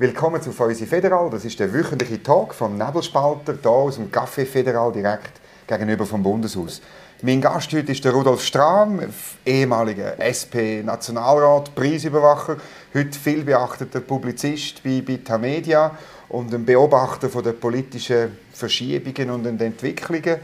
[0.00, 1.28] Willkommen zu Feusi Federal.
[1.28, 5.32] Das ist der wöchentliche Talk vom Nebelspalter hier aus dem Café Federal direkt
[5.66, 6.80] gegenüber vom Bundeshaus.
[7.20, 9.02] Mein Gast heute ist der Rudolf Strahm,
[9.44, 12.56] ehemaliger SP-Nationalrat, Preisüberwacher,
[12.94, 15.90] heute viel beachteter Publizist bei, bei Tamedia
[16.30, 20.36] und ein Beobachter von der politischen Verschiebungen und den Entwicklungen.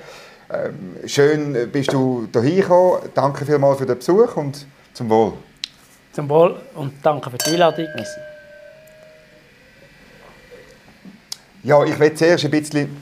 [0.53, 3.09] Ähm, schön bist du hierher gekommen.
[3.15, 5.33] Danke vielmals für den Besuch und zum Wohl.
[6.13, 7.87] Zum Wohl und danke für die Einladung.
[7.95, 8.36] Merci.
[11.67, 12.97] Ja, ich will zuerst ein bisschen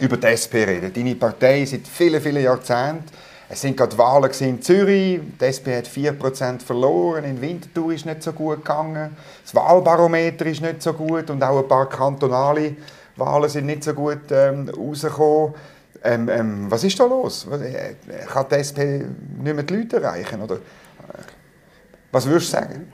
[0.00, 0.90] über die SP reden.
[0.90, 3.04] Deine Partei seit vielen, vielen Jahrzehnten.
[3.46, 5.20] Es sind gerade Wahlen in Zürich.
[5.38, 7.24] Die SP hat 4% verloren.
[7.24, 9.14] In Winterthur ist nicht so gut gegangen.
[9.44, 11.28] Das Wahlbarometer ist nicht so gut.
[11.28, 12.76] Und auch ein paar kantonale
[13.16, 15.52] Wahlen sind nicht so gut ähm, rausgekommen.
[16.02, 17.46] Ähm, ähm, was ist da los?
[17.48, 17.96] Äh,
[18.32, 19.04] kann die SP
[19.42, 20.40] nicht mehr die Leute erreichen?
[20.40, 20.56] Oder?
[22.12, 22.92] Was würdest du sagen?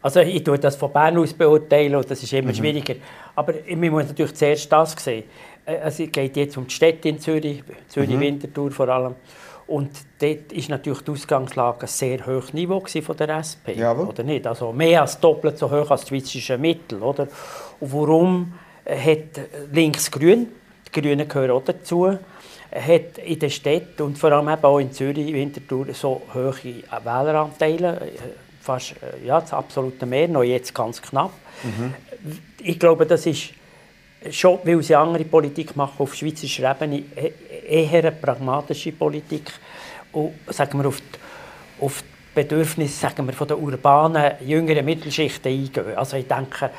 [0.00, 2.54] Also ich tue das von Bern aus beurteilen und das ist immer mhm.
[2.54, 2.94] schwieriger.
[3.34, 5.24] Aber man muss natürlich zuerst das sehen.
[5.66, 8.72] Äh, also es geht jetzt um die Städte in Zürich, Zürich-Winterthur mhm.
[8.72, 9.14] vor allem.
[9.66, 13.76] Und dort war natürlich die Ausgangslage ein sehr hohes Niveau von der SP.
[13.76, 14.06] Jawohl.
[14.06, 14.46] Oder nicht?
[14.46, 17.02] Also mehr als doppelt so hoch als das schweizerische Mittel.
[17.02, 17.28] Oder?
[17.78, 18.54] Und warum
[18.86, 19.40] hat
[19.70, 20.46] Links-Grün,
[20.86, 24.90] die Grünen gehören auch dazu, hat in den Städten und vor allem eben auch in
[24.90, 28.00] Zürich, Winterthur so hohe Wähleranteile
[28.68, 31.32] fast äh, ja, das absolute Mehr, noch jetzt ganz knapp.
[31.62, 31.94] Mhm.
[32.62, 33.50] Ich glaube, das ist
[34.30, 37.32] schon, weil sie andere Politik machen auf schweizerischer Ebene, e-,
[37.66, 39.50] eher eine pragmatische Politik
[40.12, 45.50] und sagen wir auf die, auf die Bedürfnisse sagen wir, von der urbanen, jüngeren Mittelschichten
[45.50, 45.96] eingehen.
[45.96, 46.70] Also ich denke,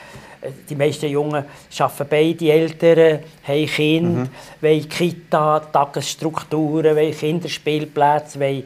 [0.70, 1.44] die meisten Jungen
[1.80, 4.30] arbeiten beide Eltern, haben Kinder, mhm.
[4.62, 8.66] wollen Kita, Tagesstrukturen, wollen Kinderspielplätze, wollen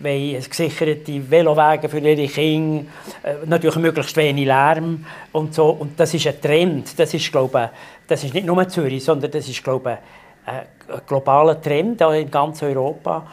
[0.00, 2.84] wollen gesicherte Velowege für ihre Kinder,
[3.22, 5.70] äh, natürlich möglichst wenig Lärm und so.
[5.70, 6.98] Und das ist ein Trend.
[6.98, 7.70] Das ist, glaube
[8.06, 9.98] das ist nicht nur Zürich, sondern das ist, glaube
[10.46, 10.66] ein
[11.06, 13.26] globaler Trend in ganz Europa.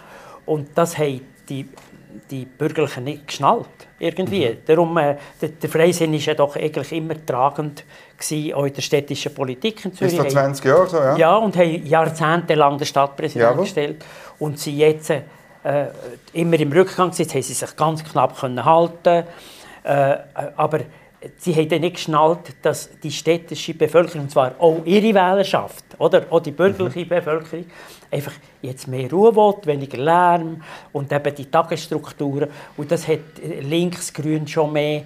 [0.46, 1.68] Und das haben die,
[2.30, 3.68] die Bürgerlichen nicht geschnallt.
[3.98, 4.50] Irgendwie.
[4.50, 4.58] Mhm.
[4.66, 7.86] Darum, äh, der, der Freisinn war ja doch eigentlich immer tragend
[8.18, 10.14] gewesen, auch in der städtischen Politik in Zürich.
[10.14, 11.18] Bis vor 20 Jahren so, ja?
[11.18, 13.64] Ja, und haben jahrzehntelang den Stadtpräsidenten Jawohl.
[13.64, 14.06] gestellt.
[14.38, 15.22] Und sie jetzt äh,
[16.34, 17.26] immer im Rückgang sind.
[17.26, 19.26] Jetzt haben sie sich ganz knapp können halten
[19.86, 20.18] äh,
[20.56, 20.80] aber
[21.38, 26.40] sie haben nicht geschnallt, dass die städtische Bevölkerung, und zwar auch ihre Wählerschaft, oder auch
[26.40, 27.10] die bürgerliche mhm.
[27.10, 27.66] Bevölkerung,
[28.12, 32.50] einfach jetzt mehr Ruhe will, weniger Lärm und eben die Tagesstrukturen.
[32.78, 33.20] Und das hat
[33.62, 35.04] links-grün schon mehr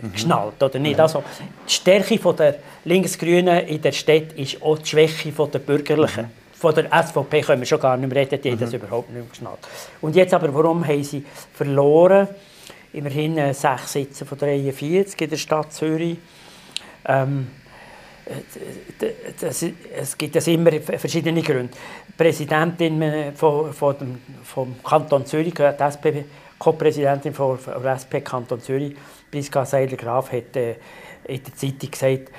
[0.00, 0.12] mhm.
[0.12, 0.96] geschnallt, oder nicht?
[0.96, 1.02] Mhm.
[1.02, 1.24] Also
[1.66, 2.54] die Stärke der
[2.84, 6.26] links-grünen in der Stadt ist auch die Schwäche der bürgerlichen.
[6.26, 6.39] Mhm.
[6.60, 8.58] Von der SVP können wir schon gar nicht mehr reden, die mhm.
[8.58, 9.60] das überhaupt nicht mehr geschnallt.
[10.02, 12.28] Und jetzt aber, warum haben sie verloren?
[12.92, 16.18] Immerhin äh, sechs Sitze von 43 in der Stadt Zürich.
[17.06, 17.46] Ähm,
[19.40, 19.64] das,
[19.96, 21.72] es gibt das immer verschiedene Gründe.
[22.08, 26.28] Die Präsidentin äh, von, von dem, vom Kanton Zürich, die SP,
[26.58, 28.94] Co-Präsidentin von, von SP Kanton Zürich,
[29.30, 30.74] Priska Seiler-Graf, hat äh,
[31.26, 32.30] in der Zeitung gesagt, äh,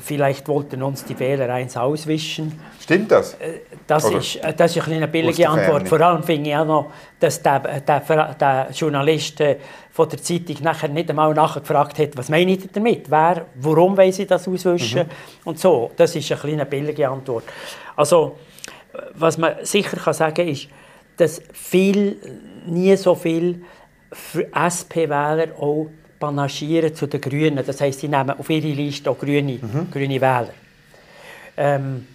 [0.00, 2.60] vielleicht wollten uns die Wähler eins auswischen.
[2.80, 3.34] Stimmt das?
[3.34, 5.88] Äh, das, ist, äh, das ist eine billige Antwort.
[5.88, 8.00] Vor allem finde ich auch noch, dass der, der,
[8.34, 9.42] der Journalist
[9.92, 13.10] von der Zeitung nachher nicht einmal nachgefragt hat, was meine ich damit?
[13.10, 15.02] Wer, warum will sie das auswischen?
[15.04, 15.10] Mhm.
[15.44, 15.90] Und so.
[15.96, 17.44] Das ist eine billige Antwort.
[17.96, 18.36] Also,
[19.14, 20.68] was man sicher kann sagen ist,
[21.16, 22.18] dass viel,
[22.66, 23.62] nie so viel
[24.12, 27.64] für SP-Wähler auch panaschieren zu den Grünen.
[27.64, 29.90] Das heißt, sie nehmen auf ihre Liste auch grüne, mhm.
[29.90, 30.54] grüne Wähler.
[31.56, 32.06] Ähm,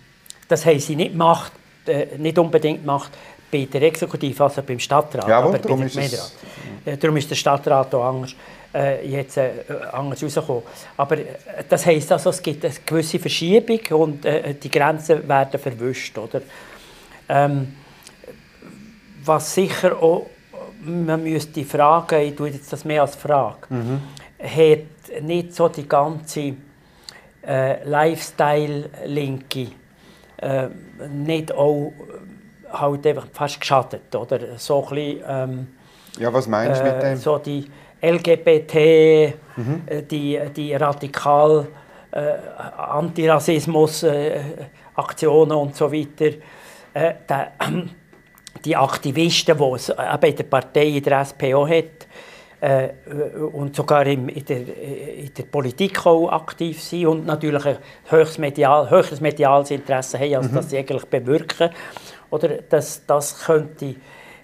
[0.48, 1.52] das haben sie nicht, gemacht,
[1.86, 3.12] äh, nicht unbedingt gemacht
[3.52, 5.28] bei der Exekutive, also beim Stadtrat.
[5.28, 6.36] Jawohl, aber darum, ist es...
[6.86, 8.36] äh, darum ist der Stadtrat auch anders,
[8.74, 9.52] äh, jetzt, äh,
[9.92, 10.64] anders rausgekommen.
[10.98, 11.26] Aber äh,
[11.68, 16.18] das heisst also, es gibt eine gewisse Verschiebung und die Grenzen werden verwischt.
[16.18, 16.42] Oder?
[17.28, 17.76] Ähm,
[19.24, 20.28] was sicher auch
[20.86, 24.02] man müsste fragen, ich tue jetzt das mehr als Frage, mhm.
[24.40, 26.54] hat nicht so die ganze
[27.46, 29.68] äh, Lifestyle-Linke
[30.38, 30.68] äh,
[31.10, 31.92] nicht auch äh,
[32.72, 34.40] halt einfach fast geschadet, oder?
[34.58, 35.68] So ein bisschen, ähm,
[36.20, 37.18] ja, was meinst du mit äh, dem?
[37.18, 37.68] So die
[38.02, 39.84] LGBT, mhm.
[39.86, 41.68] Äh, die, die radikal
[42.12, 42.34] äh,
[42.78, 46.32] Antirassismus-Aktionen und so weiter,
[46.94, 47.52] der,
[48.64, 52.08] die Aktivisten, die es eben in der Partei, in der SPO hat,
[52.62, 52.90] äh,
[53.54, 57.78] und sogar in, in, der, in, der, Politik auch aktiv sind und natürlich ein
[58.08, 60.56] höchstes, Medial, höheres mediales Interesse haben, als mhm.
[60.56, 61.72] das sie eigentlich bewirken.
[62.30, 63.96] Oder das, das könnte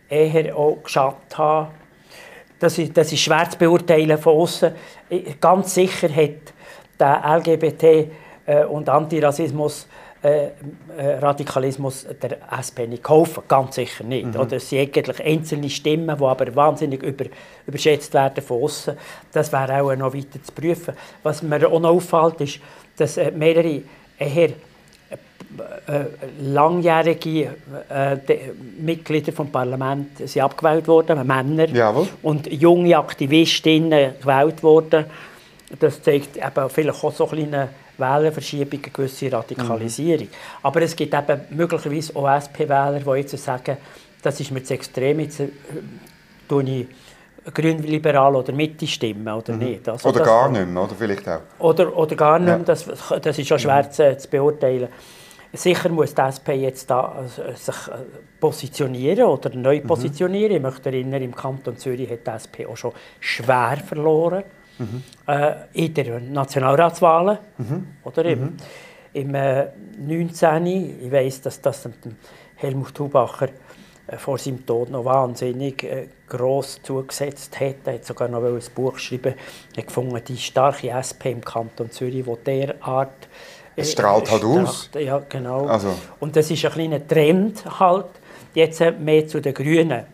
[0.09, 1.67] eher auch geschadet haben.
[2.59, 4.71] Das ist, das ist schwer zu beurteilen von außen.
[5.39, 6.53] Ganz sicher hat
[6.99, 8.09] den LGBT-
[8.47, 9.87] äh, und Antirassismus
[10.23, 10.47] äh,
[10.97, 13.43] äh, Radikalismus der SP nicht kaufen.
[13.47, 14.33] Ganz sicher nicht.
[14.33, 14.39] Mhm.
[14.39, 17.25] Oder es sind eigentlich einzelne Stimmen, die aber wahnsinnig über,
[17.67, 18.97] überschätzt werden von außen.
[19.31, 20.95] Das wäre auch noch weiter zu prüfen.
[21.21, 22.59] Was mir auch noch auffällt, ist,
[22.97, 23.81] dass äh, mehrere
[24.17, 24.49] eher
[25.87, 26.05] äh,
[26.41, 27.55] langjährige
[27.89, 28.17] äh,
[28.79, 32.07] Mitglieder vom Parlament sind abgewählt worden, Männer Jawohl.
[32.23, 35.05] und junge Aktivistinnen gewählt worden.
[35.79, 40.27] Das zeigt eben vielleicht auch so eine kleine Wählerverschiebung, eine gewisse Radikalisierung.
[40.27, 40.63] Mhm.
[40.63, 43.77] Aber es gibt eben möglicherweise auch SP-Wähler, die jetzt sagen,
[44.21, 45.49] das ist mir zu extrem, jetzt äh,
[46.47, 46.87] tue ich
[47.53, 49.59] grünliberal oder Mitte stimmen oder mhm.
[49.59, 49.89] nicht.
[49.89, 51.41] Also oder gar nicht mehr, oder vielleicht auch.
[51.59, 52.85] Oder, oder gar nicht mehr, das,
[53.21, 53.91] das ist schon schwer mhm.
[53.91, 54.87] zu, zu, beurteilen.
[55.53, 57.91] Sicher muss die SP jetzt da, also, sich äh,
[58.39, 59.87] positionieren oder neu mhm.
[59.87, 60.57] positionieren.
[60.57, 64.43] Ich möchte erinnern, im Kanton Zürich hat die SP auch schon schwer verloren
[64.77, 65.03] mhm.
[65.27, 67.38] äh, in den Nationalratswahlen.
[67.57, 67.88] Mhm.
[68.03, 68.57] Oder im, mhm.
[69.13, 70.65] im äh, 19.
[71.03, 71.88] Ich weiß, dass das
[72.56, 73.50] Helmut Hubacher
[74.07, 77.75] äh, vor seinem Tod noch wahnsinnig äh, gross zugesetzt hat.
[77.85, 79.35] Er hat sogar noch ein Buch geschrieben,
[79.75, 83.27] er gefunden, die starke SP im Kanton Zürich, die derart
[83.75, 84.89] äh, es strahlt halt aus.
[84.97, 85.68] Ja, genau.
[85.68, 85.94] Also.
[86.19, 88.07] Und das ist ein kleiner Trend halt,
[88.53, 90.06] jetzt mehr zu den Grünen.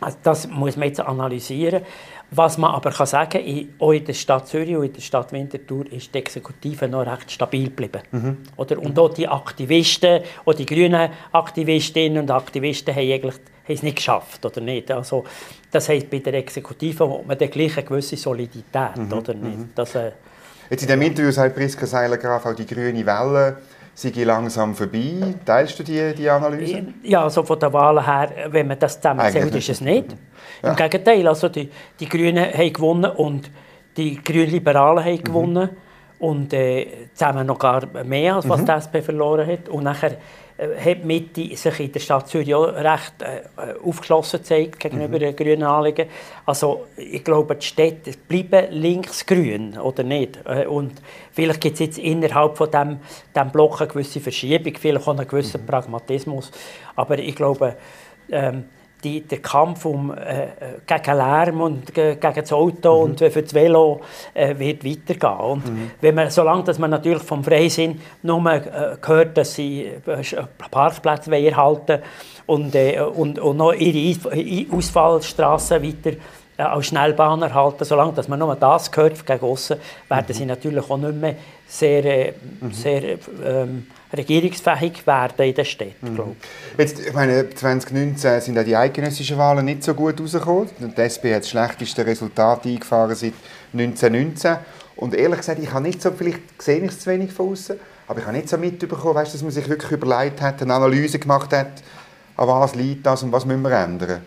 [0.00, 1.82] Also das muss man jetzt analysieren.
[2.30, 5.32] Was man aber kann sagen kann, auch in der Stadt Zürich und in der Stadt
[5.32, 8.02] Winterthur ist die Exekutive noch recht stabil geblieben.
[8.10, 8.38] Mhm.
[8.56, 8.78] Oder?
[8.78, 13.34] Und auch die Aktivisten, auch die grünen Aktivistinnen und Aktivisten haben eigentlich
[13.66, 14.90] haben es nicht geschafft, oder nicht?
[14.92, 15.24] Also,
[15.70, 19.12] das heisst, bei der Exekutive hat man die gleiche gewisse Solidität, mhm.
[19.12, 19.58] oder nicht?
[19.58, 19.70] Mhm.
[19.74, 20.12] Das, äh,
[20.70, 23.58] Jetzt in dem Interview sagt Priska Seiler-Graf auch die grüne Welle
[23.96, 25.34] sei langsam vorbei.
[25.44, 26.84] Teilst du die, die Analyse?
[27.02, 30.14] Ja, also von der Wahl her, wenn man das zusammenzählt, ist es nicht.
[30.62, 30.70] Ja.
[30.70, 33.50] Im Gegenteil, also die, die Grünen haben gewonnen und
[33.96, 35.24] die Grünliberalen haben mhm.
[35.24, 35.70] gewonnen.
[36.18, 38.66] Und äh, zusammen noch gar mehr, als was mhm.
[38.66, 39.68] die SP verloren hat.
[39.68, 40.16] Und nachher äh,
[40.58, 45.20] hat die Mitte sich in der Stadt Zürich auch recht äh, aufgeschlossen gezeigt gegenüber mhm.
[45.20, 46.08] den grünen Anliegen.
[46.46, 50.38] Also ich glaube, die Städte bleiben linksgrün, oder nicht?
[50.46, 50.92] Äh, und
[51.32, 53.00] vielleicht gibt es jetzt innerhalb von dem,
[53.34, 55.66] dem Block eine gewisse Verschiebung, vielleicht auch einen gewissen mhm.
[55.66, 56.50] Pragmatismus.
[56.94, 57.76] Aber ich glaube,
[58.30, 58.64] ähm,
[59.02, 60.48] die, der Kampf um, äh, äh
[60.86, 63.10] gegen Lärm und gegen das Auto mhm.
[63.10, 64.00] und für das Velo
[64.34, 65.50] äh, wird weitergehen.
[65.50, 65.90] Und mhm.
[66.00, 70.22] wenn man, solange dass man natürlich vom Freisinn nur äh, hört, dass sie äh,
[70.70, 72.00] Parkplätze erhalten
[72.46, 76.16] und, äh, und, und noch ihre Ausfallstraßen weiter
[76.56, 79.76] äh, als Schnellbahn erhalten, solange dass man nur das hört gegen aussen,
[80.08, 80.32] werden mhm.
[80.32, 81.34] sie natürlich auch nicht mehr
[81.66, 82.72] sehr, äh, mhm.
[82.72, 86.14] sehr ähm, regierungsfähig werden in den Städten.
[86.14, 86.36] Mhm.
[86.78, 90.68] Jetzt, ich meine, 2019 sind auch die eidgenössischen Wahlen nicht so gut rausgekommen.
[90.78, 93.34] Die SP hat das schlechteste Resultat eingefahren seit
[93.72, 94.56] 1919.
[94.96, 97.76] Und ehrlich gesagt, ich habe nicht so, vielleicht sehe ich es zu wenig von außen,
[98.08, 101.18] aber ich habe nicht so mitbekommen, weißt, dass man sich wirklich überlegt hat, eine Analyse
[101.18, 101.82] gemacht hat,
[102.36, 104.22] an was liegt das und was müssen wir ändern.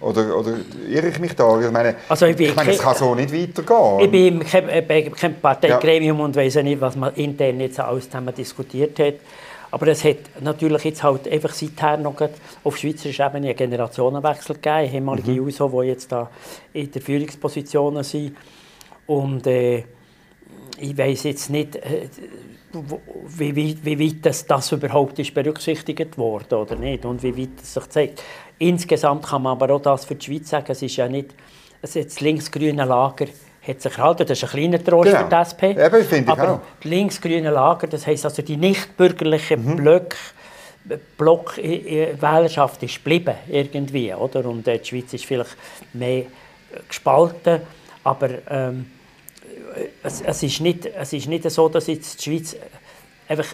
[0.00, 0.54] Oder, oder
[0.88, 1.60] irre ich mich da?
[1.60, 4.00] Ich meine, also ich, ich meine es kann so nicht weitergehen.
[4.00, 6.24] Ich bin kein, kein Parteigremium ja.
[6.24, 9.14] und weiß nicht, was man intern jetzt alles zusammen diskutiert hat.
[9.72, 12.16] Aber es hat natürlich jetzt halt einfach seither noch
[12.64, 14.94] auf schweizerischer Ebene einen Generationenwechsel gegeben.
[14.94, 15.46] Ehemalige mhm.
[15.46, 16.28] USO, die jetzt da
[16.72, 18.36] in der Führungspositionen sind.
[19.06, 19.84] Und äh,
[20.78, 22.08] ich weiß jetzt nicht, äh,
[22.72, 27.60] wie, wie, wie weit das, das überhaupt ist berücksichtigt worden oder nicht und wie weit
[27.62, 28.22] es sich zeigt.
[28.58, 31.34] Insgesamt kann man aber auch das für die Schweiz sagen, es ist ja nicht,
[31.82, 33.26] also das linksgrüne Lager
[33.66, 35.22] hat sich erhalten, das ist ein kleiner Trost genau.
[35.24, 35.62] für die SP.
[35.72, 36.60] Eben, finde ich aber auch.
[36.80, 39.76] das linksgrüne Lager, das heisst also die nicht-bürgerlichen mhm.
[39.76, 40.16] Blöcke,
[41.18, 44.46] Block Wählerschaft ist geblieben irgendwie, oder?
[44.46, 45.56] Und äh, die Schweiz ist vielleicht
[45.92, 46.24] mehr
[46.88, 47.60] gespalten,
[48.02, 48.86] aber ähm,
[50.02, 52.56] es, es, ist nicht, es ist nicht so, dass jetzt die Schweiz
[53.28, 53.46] einfach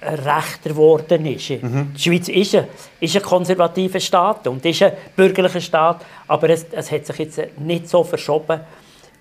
[0.00, 1.50] rechter geworden ist.
[1.50, 1.92] Mhm.
[1.96, 2.68] Die Schweiz ist ein,
[3.00, 7.40] ist ein konservativer Staat und ist ein bürgerlicher Staat, aber es, es hat sich jetzt
[7.58, 8.60] nicht so verschoben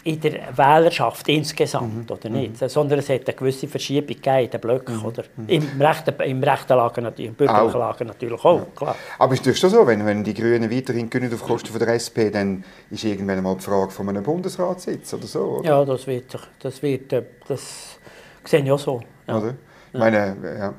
[0.08, 2.16] in der Wählerschaft insgesamt, mhm.
[2.16, 2.62] oder nicht?
[2.62, 2.70] Mhm.
[2.70, 5.06] Sondern es hat eine gewisse Verschiebung gegeben in den Blöcken, mhm.
[5.06, 5.24] oder?
[5.36, 5.50] Mhm.
[5.50, 7.80] Im, rechten, Im rechten Lager natürlich, im bürgerlichen.
[7.80, 8.68] Lager natürlich auch, ja.
[8.74, 8.96] klar.
[9.20, 11.90] Aber ist das schon so, wenn, wenn die Grünen weiterhin gewinnen auf Kosten von der
[12.00, 15.70] SP, dann ist irgendwann mal die Frage von einem Bundesratssitz oder so, oder?
[15.70, 18.00] Ja, das wird, das wird, äh, das
[18.46, 19.02] sehe ich auch so.
[19.28, 19.38] Ja.
[19.38, 19.56] Oder?
[19.92, 20.74] Ich meine, ja.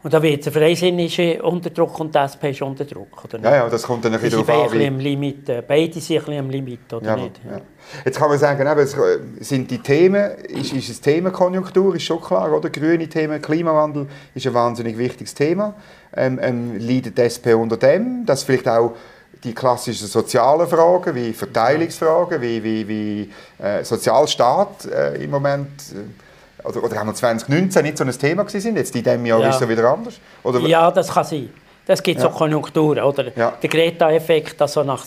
[0.00, 3.24] Und da wird der Freisinn unter Druck und die SP ist unter Druck.
[3.24, 4.80] Oder Ja, ja, das kommt dann wieder auf an.
[4.80, 7.40] Im Limit, äh, beide sind ein bisschen am Limit, oder ja, nicht?
[7.44, 7.60] Ja.
[8.04, 12.20] Jetzt kann man sagen, eben, äh, sind die Themen, ist, ist es Themenkonjunktur, ist schon
[12.20, 12.70] klar, oder?
[12.70, 15.74] Grüne Themen, Klimawandel ist ein wahnsinnig wichtiges Thema.
[16.14, 18.94] Ähm, ähm, leidet die SP unter dem, dass vielleicht auch
[19.42, 26.27] die klassischen sozialen Fragen, wie Verteilungsfragen, wie, wie, wie äh, Sozialstaat äh, im Moment, äh,
[26.64, 29.50] oder, oder haben wir 2019 nicht so ein Thema gewesen, jetzt in diesem Jahr ja.
[29.50, 30.20] ist es wieder anders?
[30.42, 30.60] Oder?
[30.60, 31.50] Ja, das kann sein.
[31.86, 32.30] Das gibt ja.
[32.30, 33.32] so Konjunkturen, oder?
[33.34, 33.52] Ja.
[33.62, 35.04] Der Greta-Effekt, also nach,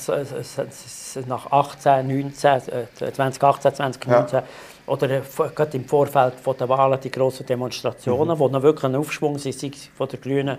[1.27, 2.33] nach 18, 19,
[2.95, 4.43] 2018, 2019, ja.
[4.87, 5.21] oder
[5.53, 8.39] gerade im Vorfeld der Wahlen die grossen Demonstrationen, mhm.
[8.39, 10.57] wo noch wirklich ein Aufschwung sind, von der Grünen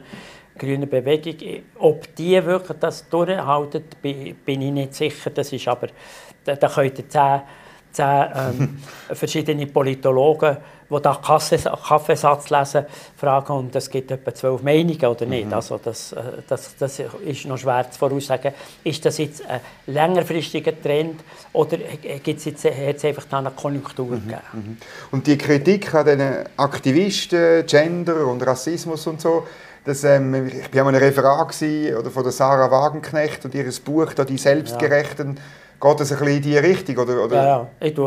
[0.59, 1.63] grünen Bewegung.
[1.79, 5.31] Ob die wirklich das durchhalten, bin ich nicht sicher.
[5.31, 5.89] Das ist aber,
[6.45, 7.41] da, da könnten zehn,
[7.91, 8.79] zehn ähm,
[9.13, 10.57] verschiedene Politologen,
[10.93, 15.47] die da Kaffeesatz lesen, fragen und es gibt etwa zwölf Meinungen oder nicht.
[15.47, 15.55] Mhm.
[15.55, 18.53] Also das, äh, das, das ist noch schwer zu voraussagen.
[18.85, 21.21] Ist das jetzt ein längerfristiger Trend
[21.53, 21.79] oder
[22.25, 24.29] jetzt, hat es einfach eine Konjunktur mhm.
[24.29, 24.41] gegeben?
[24.53, 24.77] Mhm.
[25.11, 29.47] Und die Kritik an den Aktivisten, Gender und Rassismus und so,
[29.85, 33.69] das, ähm, ich war an einem Referat gewesen, oder von der Sarah Wagenknecht und ihr
[33.85, 35.37] Buch da, «Die Selbstgerechten».
[35.37, 35.43] Ja.
[35.83, 36.97] Geht das ein bisschen in diese Richtung?
[36.99, 37.37] Oder, oder?
[37.37, 37.69] Ja, ja.
[37.81, 37.99] Ich,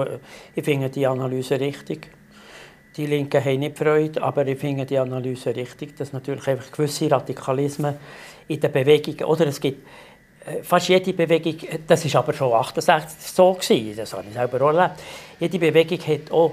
[0.56, 2.10] ich finde die Analyse richtig.
[2.98, 7.12] Die Linken haben nicht Freude, aber ich finde die Analyse richtig, dass natürlich einfach gewisse
[7.12, 7.96] Radikalismen
[8.48, 9.86] in der Bewegung, oder es gibt
[10.46, 14.62] äh, fast jede Bewegung, das ist aber schon 68 so gewesen, das habe ich selber
[14.62, 15.02] auch erlebt,
[15.40, 16.52] jede Bewegung hat auch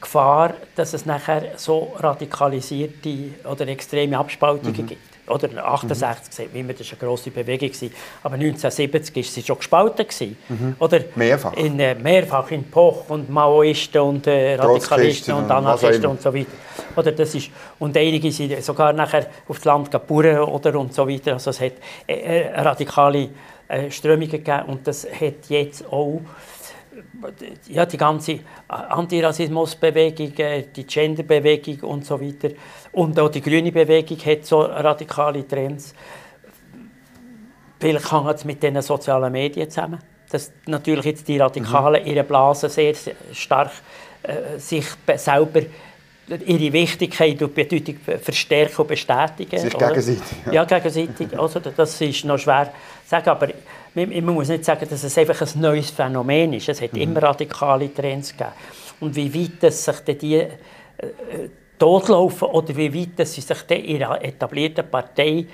[0.00, 3.16] Gefahr, dass es nachher so radikalisierte
[3.50, 4.86] oder extreme Abspaltungen mhm.
[4.86, 5.11] gibt.
[5.28, 6.54] Oder 68 mhm.
[6.54, 7.70] wie wir, das war eine grosse Bewegung.
[8.22, 10.36] Aber 1970 war sie schon gespalten.
[10.48, 10.76] Mhm.
[10.78, 11.52] Oder mehrfach.
[11.54, 16.50] In, äh, mehrfach in Poch und Maoisten und äh, Radikalisten und Anarchisten und so weiter.
[16.96, 21.34] Oder das ist, und einige sind sogar nachher aufs Land geburen oder und so weiter.
[21.34, 21.74] Also es hat
[22.06, 23.28] äh, äh radikale
[23.68, 26.20] äh, Strömungen gegeben und das hat jetzt auch
[27.68, 32.50] ja, die ganze Antirassismusbewegung, äh, die Genderbewegung und so weiter
[32.92, 35.94] und auch die grüne Bewegung hat so radikale Trends.
[37.80, 39.98] Vielleicht hängt es mit den sozialen Medien zusammen,
[40.30, 42.08] dass natürlich jetzt die Radikalen mhm.
[42.08, 42.94] ihre Blase sehr
[43.32, 43.72] stark
[44.22, 45.62] äh, sich selber
[46.46, 49.58] ihre Wichtigkeit und Bedeutung verstärken und bestätigen.
[49.58, 50.22] Sich gegenseitig.
[50.46, 51.28] Ja, ja gegenseitig.
[51.38, 52.66] Also, das ist noch schwer
[53.04, 53.48] zu sagen, aber
[53.94, 56.68] man muss nicht sagen, dass es einfach ein neues Phänomen ist.
[56.68, 57.00] Es hat mhm.
[57.00, 58.52] immer radikale Trends gegeben.
[59.00, 60.48] Und wie weit es sich die äh,
[61.82, 65.46] totlaufen oder wie weit sie sich in einer etablierten Partei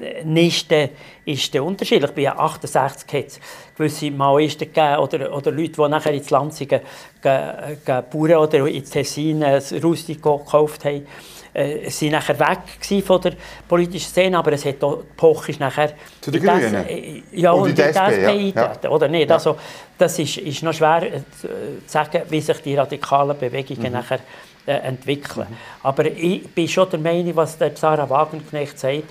[0.00, 0.88] äh, nisten,
[1.24, 2.10] ist der unterschiedlich.
[2.10, 3.40] Bei 68 hat es
[3.76, 6.80] gewisse Maoisten gegeben oder, oder Leute, die nachher ins Lanzigen
[7.22, 11.06] Bauern oder ins Tessin ein Rustico gekauft haben
[11.54, 13.34] äh, sind nachher weg von der
[13.68, 17.70] politischen Szene, aber es hat auch, Poch ist nachher zu den Grünen äh, ja, und,
[17.70, 18.72] und die, die SP, ja.
[18.82, 18.90] ja.
[18.90, 19.30] oder nicht?
[19.30, 19.36] Ja.
[19.36, 19.56] Also,
[19.96, 21.48] das ist, ist noch schwer äh, zu
[21.86, 23.92] sagen, wie sich die radikalen Bewegungen mhm.
[23.92, 24.18] nachher
[24.66, 25.46] äh, entwickeln.
[25.48, 25.56] Mhm.
[25.82, 29.04] Aber ich bin schon der Meinung, was der Sarah Wagenknecht sagt,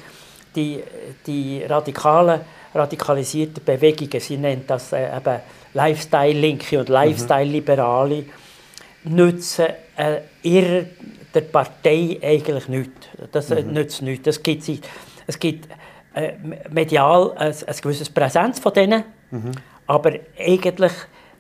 [0.56, 0.84] die,
[1.26, 2.42] die radikalen,
[2.74, 5.40] radikalisierten Bewegungen, sie nennt das äh, eben
[5.74, 6.90] Lifestyle-Linke und.
[6.90, 8.26] Lifestyle-Liberale,
[9.04, 10.86] nützen äh, ihrer
[11.34, 13.08] der Partei eigentlich nichts.
[13.32, 13.74] Das mhm.
[13.74, 14.24] nützt nichts.
[14.24, 14.70] Das gibt,
[15.28, 15.68] es gibt
[16.14, 16.34] äh,
[16.70, 19.52] medial ein, ein gewisses Präsenz von denen, mhm.
[19.86, 20.94] aber eigentlich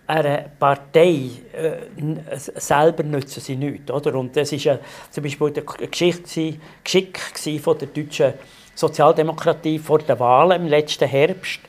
[0.08, 3.92] einer Partei äh, selber nützen sie nichts.
[3.92, 4.16] Oder?
[4.16, 7.20] Und das war zum Beispiel eine Geschichte, Geschick
[7.62, 8.34] von der deutschen
[8.76, 11.62] Sozialdemokratie vor den Wahlen im letzten Herbst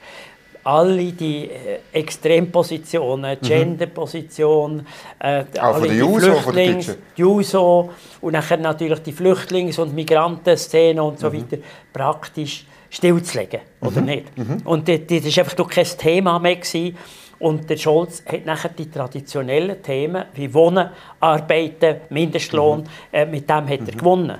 [0.67, 3.47] alle die äh, Extrempositionen, mhm.
[3.47, 4.87] Genderposition,
[5.21, 7.91] äh, Auch alle die Juso, Flüchtlings, Juso
[8.21, 11.35] und nachher natürlich die Flüchtlings- und Migrantenszene und so mhm.
[11.35, 11.63] weiter
[11.93, 13.87] praktisch stillzulegen, mhm.
[13.87, 14.37] oder nicht?
[14.37, 14.63] Mhm.
[14.65, 16.97] Und das, das einfach kein Thema mehr gewesen.
[17.39, 20.91] Und der Scholz hat nachher die traditionellen Themen wie Wohnen,
[21.21, 22.87] Arbeiten, Mindestlohn, mhm.
[23.13, 23.99] äh, mit dem hat er mhm.
[23.99, 24.39] gewonnen.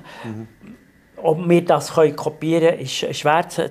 [1.17, 3.69] Ob wir das können kopieren können, ist schwer zu,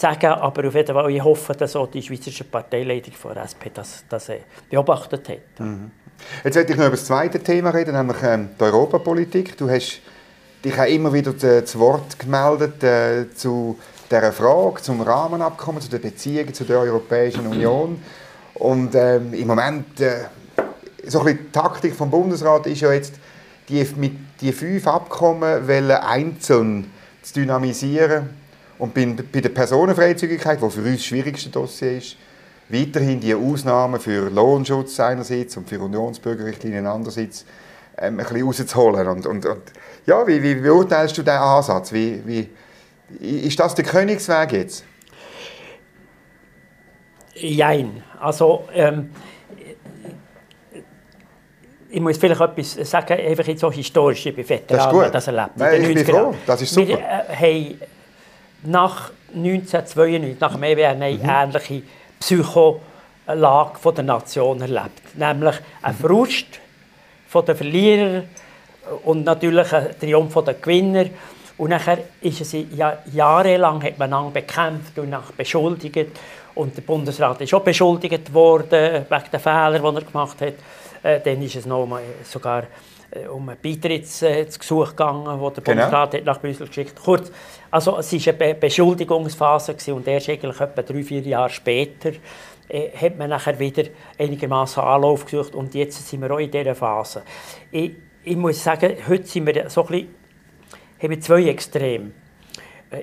[0.00, 3.70] sagen, aber auf jeden Fall, ich hoffe, dass auch die Schweizerische Parteileitung von der SP
[3.72, 4.30] das, das
[4.68, 5.60] beobachtet hat.
[5.60, 5.90] Mhm.
[6.44, 9.56] Jetzt möchte ich noch über das zweite Thema reden, nämlich ähm, die Europapolitik.
[9.56, 10.00] Du hast
[10.64, 13.78] dich auch immer wieder zu Wort gemeldet äh, zu
[14.10, 18.02] dieser Frage, zum Rahmenabkommen, zu den Beziehungen zu der Europäischen Union.
[18.60, 20.24] Und ähm, im Moment, äh,
[21.06, 23.14] so die Taktik vom Bundesrat ist ja jetzt,
[23.70, 24.12] die, mit
[24.42, 26.90] die fünf Abkommen einzeln
[27.22, 28.28] zu dynamisieren
[28.78, 32.16] und bei, bei der Personenfreizügigkeit, die für uns das schwierigste Dossier ist,
[32.68, 37.46] weiterhin die Ausnahmen für Lohnschutz einerseits und für Unionsbürgerrichtlinien andererseits
[37.96, 39.08] ähm, ein bisschen rauszuholen.
[39.08, 39.62] Und, und, und
[40.04, 41.92] ja, wie, wie beurteilst du diesen Ansatz?
[41.92, 44.84] Wie, wie, ist das der Königsweg jetzt?
[47.40, 48.02] Jein.
[48.20, 49.10] Also, ähm,
[51.90, 55.14] ich muss vielleicht etwas sagen, einfach jetzt so historisch, ich bin Veteran, das, ist gut.
[55.14, 55.50] das erlebt.
[55.56, 56.88] Nein, ich bin froh, das ist super.
[56.88, 57.80] Wir äh, haben
[58.62, 61.28] nach 1992, nach dem EWR, eine mhm.
[61.28, 61.82] ähnliche
[62.20, 62.80] Psycholage
[63.96, 65.16] der Nation erlebt.
[65.16, 66.60] Nämlich ein Frust
[67.28, 68.28] von den Verlierern
[69.04, 71.06] und natürlich ein Triumph der Gewinner.
[71.56, 76.08] Und nachher ist es ja, jahrelang hat man bekämpft und nach beschuldigt.
[76.60, 80.54] Und der Bundesrat ist auch beschuldigt worden wegen der Fehler, die er gemacht hat.
[81.02, 82.64] Äh, dann ist es noch mal sogar
[83.10, 85.64] äh, um ein Beitrittsgesuch gegangen, das der genau.
[85.64, 87.02] Bundesrat hat nach Brüssel geschickt hat.
[87.02, 87.32] Kurz,
[87.70, 92.12] also es war eine Be Beschuldigungsphase gewesen, und erst eigentlich etwa drei, vier Jahre später
[92.68, 93.84] äh, hat man nachher wieder
[94.18, 97.22] einigermaßen Anlauf gesucht und jetzt sind wir auch in dieser Phase.
[97.70, 100.14] Ich, ich muss sagen, heute sind wir so ein bisschen,
[101.00, 102.10] haben wir zwei Extreme.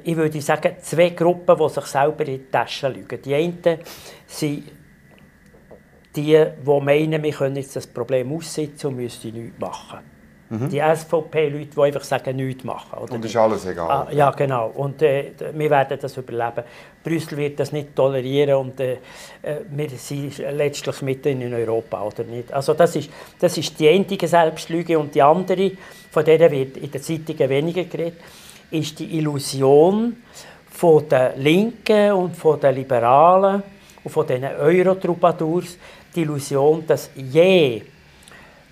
[0.03, 3.21] Ich würde sagen, zwei Gruppen, die sich selber in die Tasche lügen.
[3.21, 3.79] Die einen
[4.25, 4.63] sind
[6.15, 9.99] die, die meinen, wir können jetzt das Problem aussitzen und müssen nichts machen.
[10.49, 10.69] Mhm.
[10.69, 12.97] Die SVP-Leute, die einfach sagen, nichts machen.
[12.97, 13.89] Oder und ist alles egal.
[13.89, 14.67] Ah, ja, genau.
[14.69, 16.63] Und äh, wir werden das überleben.
[17.03, 18.93] Brüssel wird das nicht tolerieren und äh,
[19.41, 22.51] äh wir sind letztlich mitten in Europa, oder nicht?
[22.53, 25.71] Also das ist, das ist die einzige Selbstlüge und die andere,
[26.11, 28.21] von der wird in den Zeitungen weniger geredet,
[28.71, 30.17] ist die Illusion
[30.69, 33.63] von den Linken und von den Liberalen
[34.03, 35.77] und von den Euro-Troubadours,
[36.15, 37.81] die Illusion, dass je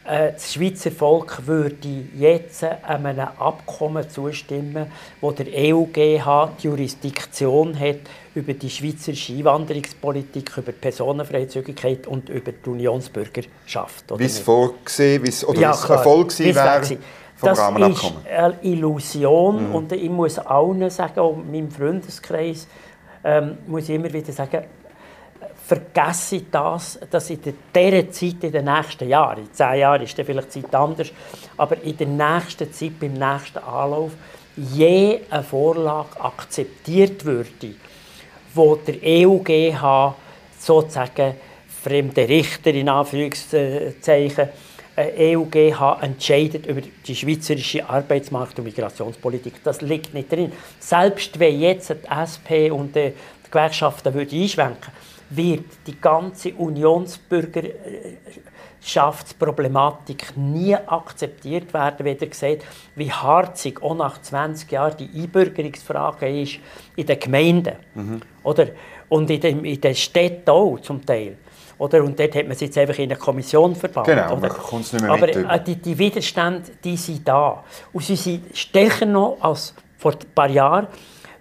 [0.05, 4.87] äh, das Schweizer Volk würde jetzt einem Abkommen zustimmen,
[5.19, 8.01] wo der EUGH die Jurisdiktion hat
[8.35, 14.05] über die schweizerische Einwanderungspolitik, über die Personenfreizügigkeit und über die Unionsbürgerschaft.
[14.17, 16.97] Wie es vorgesehen oder ja, es Erfolg gewesen wäre
[17.35, 18.17] vom das Rahmenabkommen.
[18.23, 19.75] Das ist eine Illusion mhm.
[19.75, 22.67] und ich muss allen sagen, auch meinem Freundeskreis,
[23.23, 24.63] ähm, muss ich immer wieder sagen,
[25.65, 30.25] vergesse das, dass in dieser Zeit, in den nächsten Jahren, in zehn Jahren ist dann
[30.25, 31.11] vielleicht die Zeit anders,
[31.57, 34.11] aber in der nächsten Zeit, beim nächsten Anlauf,
[34.55, 37.75] je eine Vorlage akzeptiert würde,
[38.53, 40.13] wo der EUGH
[40.57, 41.35] sozusagen
[41.83, 44.49] fremde Richter in Anführungszeichen
[44.97, 49.63] EUGH entscheidet über die schweizerische Arbeitsmarkt- und Migrationspolitik.
[49.63, 50.51] Das liegt nicht drin.
[50.79, 53.13] Selbst wenn jetzt die SP und die
[53.51, 56.53] Gewerkschaften einschwenken würden, wird die ganze
[58.85, 62.63] Unionsbürgerschaftsproblematik nie akzeptiert werden, wenn ihr seht,
[62.95, 66.59] wie harzig auch nach 20 Jahren die Einbürgerungsfrage ist
[66.95, 67.75] in den Gemeinden.
[67.95, 68.21] Mhm.
[68.43, 68.67] Oder?
[69.09, 71.37] Und in den, in den Städten auch zum Teil.
[71.77, 72.03] Oder?
[72.03, 74.07] Und dort hat man es jetzt einfach in eine Kommission verbannt.
[74.07, 74.49] Genau, oder?
[74.71, 77.63] man nicht mehr Aber äh, die, die Widerstände, die sind da.
[77.91, 80.87] Und sie sind stärker noch als vor ein paar Jahren,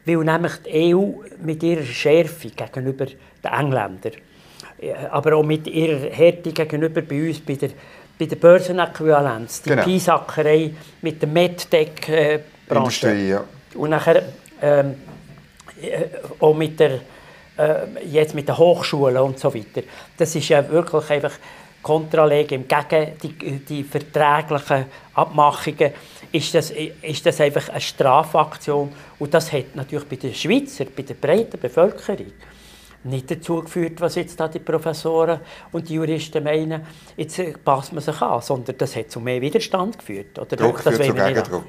[0.04, 4.12] weil nämlich die EU mit ihrer Schärfe gegenüber den Engländern,
[5.10, 7.70] aber auch mit ihrer Härte gegenüber bei uns, bei der,
[8.18, 9.84] bei der Börsenäquivalenz, die genau.
[9.84, 10.70] Piesackerei
[11.02, 13.08] mit der MedTech-Branche.
[13.08, 13.44] Äh, ja.
[13.74, 14.22] Und nachher
[14.60, 14.94] ähm,
[15.80, 16.04] äh,
[16.38, 17.00] auch mit der,
[17.58, 19.82] äh, jetzt mit den Hochschulen und so weiter.
[20.16, 21.32] Das ist ja wirklich einfach
[21.82, 25.92] Kontralegen gegen die, die verträglichen Abmachungen
[26.32, 28.90] ist das, ist das einfach eine Strafaktion.
[29.18, 32.32] Und das hat natürlich bei den Schweizer, bei der breiten Bevölkerung,
[33.05, 35.40] nicht dazu geführt, was jetzt da die Professoren
[35.73, 36.83] und die Juristen meinen,
[37.17, 40.38] jetzt äh, passt man sich an, sondern das hat zu mehr Widerstand geführt.
[40.38, 41.64] Oder Druck das führt zu Gegendruck.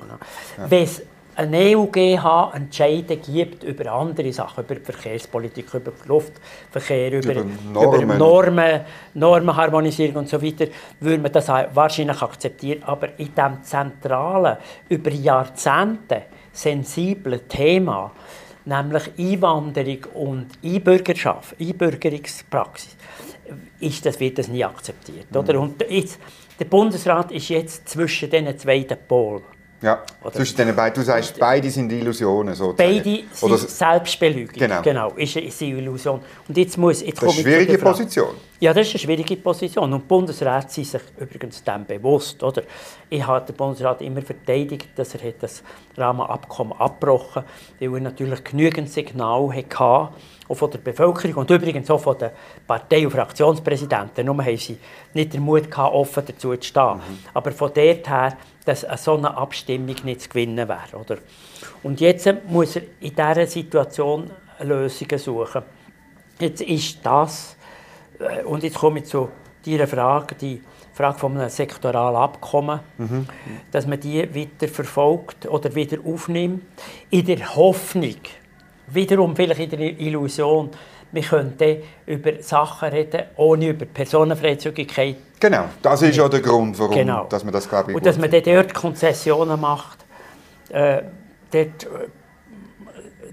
[0.57, 0.69] Ja.
[0.69, 1.01] Wenn es
[1.37, 8.01] eine EUGH Entscheide gibt über andere Sachen, über die Verkehrspolitik, über Luftverkehr, über, über Normen.
[8.01, 8.81] über Normen,
[9.13, 10.67] Normenharmonisierung und so weiter,
[10.99, 12.83] würde man das wahrscheinlich akzeptieren.
[12.83, 18.11] Aber in diesem zentralen, über Jahrzehnte sensiblen Thema,
[18.65, 22.95] nämlich Einwanderung und Einbürgerschaft, Einbürgerungspraxis,
[23.79, 25.31] ist das, wird das nie akzeptiert.
[25.31, 25.37] Mhm.
[25.37, 25.59] Oder?
[25.59, 26.19] Und jetzt,
[26.59, 29.43] der Bundesrat ist jetzt zwischen diesen zwei Polen.
[29.81, 30.33] Ja, Oder?
[30.33, 30.95] zwischen den beiden.
[30.95, 32.55] Du sagst, beide sind Illusionen.
[32.55, 32.77] Sozusagen.
[32.77, 34.55] Beide sind Oder Selbstbelügung.
[34.57, 34.81] Genau.
[34.81, 36.21] genau ist, ist eine Illusion.
[36.47, 38.35] Und jetzt muss, jetzt das ist eine schwierige Position.
[38.59, 39.93] Ja, das ist eine schwierige Position.
[39.93, 42.41] Und die Bundesräte sind sich übrigens dem bewusst.
[42.41, 42.63] Oder?
[43.09, 45.61] Ich habe den Bundesrat immer verteidigt, dass er das
[45.97, 50.09] Rahmenabkommen abgebrochen hat, weil er natürlich genügend Signal hatte,
[50.47, 52.31] auch von der Bevölkerung und übrigens auch von den
[52.65, 54.25] Partei- und Fraktionspräsidenten.
[54.25, 54.77] Nur haben sie
[55.13, 56.95] nicht den Mut gehabt, offen dazu zu stehen.
[56.95, 57.19] Mhm.
[57.33, 60.97] Aber von dort her, dass eine Abstimmung nicht zu gewinnen wäre.
[60.99, 61.17] Oder?
[61.83, 65.61] Und jetzt muss er in dieser Situation Lösungen suchen.
[66.39, 67.55] Jetzt ist das,
[68.19, 69.29] äh, und jetzt komme ich zu
[69.65, 70.61] dieser Frage, die
[70.93, 73.27] Frage von einem sektoralen Abkommen, mhm.
[73.71, 76.63] dass man die wieder verfolgt oder wieder aufnimmt,
[77.09, 78.15] in der Hoffnung,
[78.87, 80.69] wiederum vielleicht in der Illusion,
[81.15, 85.15] wir könnten über Sachen reden, ohne über Personenfreizügigkeit.
[85.39, 87.25] Genau, das ist ja der Grund, warum genau.
[87.25, 89.99] dass man das glaube ich, Und dass man dort Konzessionen macht,
[90.69, 91.03] äh,
[91.51, 91.87] dort,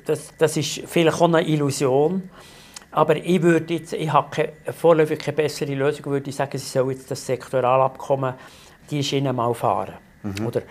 [0.04, 2.30] das, das ist vielleicht auch eine Illusion.
[2.92, 6.66] Aber ich würde jetzt, ich habe keine, vorläufig keine bessere Lösung, würde ich sagen, sie
[6.66, 8.34] sollen jetzt das Sektoralabkommen,
[8.90, 9.94] die Schiene mal fahren.
[10.22, 10.46] Mhm.
[10.46, 10.62] Oder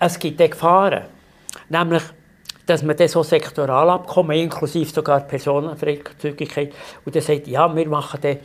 [0.00, 1.04] es gibt Gefahren,
[1.68, 2.02] nämlich,
[2.68, 6.72] dass man das so Sektoralabkommen, inklusive sogar Personenfreizügigkeit,
[7.04, 8.36] und dann sagt, ja, wir machen dann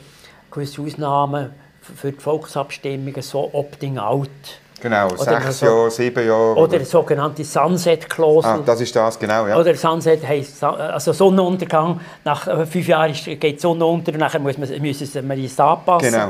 [0.50, 4.30] gewisse Ausnahmen für die Volksabstimmungen, so Opting-out.
[4.82, 6.52] Genau, oder sechs so, Jahre, sieben Jahre.
[6.58, 8.52] Oder, oder sogenannte Sunset-Klausel.
[8.52, 9.58] Ah, das ist das, genau, ja.
[9.58, 14.58] Oder Sunset heisst, also Sonnenuntergang, nach fünf Jahren geht die Sonne unter und nachher muss
[14.58, 16.12] man, müssen wir es anpassen.
[16.12, 16.30] Genau.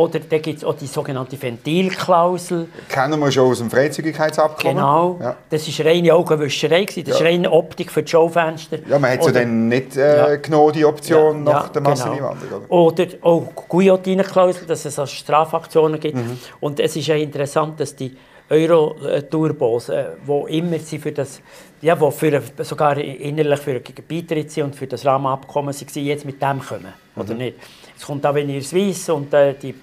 [0.00, 2.68] Oder da gibt es auch die sogenannte Ventilklausel.
[2.88, 4.76] Kennen wir schon aus dem Freizügigkeitsabkommen.
[4.76, 5.18] Genau.
[5.20, 5.36] Ja.
[5.50, 6.86] Das war reine Augenwischerei.
[6.86, 7.02] Das ja.
[7.02, 8.78] ist reine Optik für die Schaufenster.
[8.88, 11.82] Ja, man hat ja dann nicht äh, genommen, die Option ja, nach der.
[11.82, 12.62] Masseneinwanderung.
[12.62, 12.86] Genau.
[12.86, 16.16] Oder auch Guillotine-Klausel, dass es also Strafaktionen gibt.
[16.16, 16.38] Mhm.
[16.60, 18.16] Und es ist ja interessant, dass die
[18.50, 21.40] Euro-Turbos, äh, wo immer sie für das,
[21.80, 26.42] ja, wo für, sogar innerlich für Beitritt sind und für das Rahmenabkommen sind, jetzt mit
[26.42, 27.22] dem kommen, mhm.
[27.22, 27.56] oder nicht?
[28.00, 29.74] Es kommt Avenir Suisse und äh, die,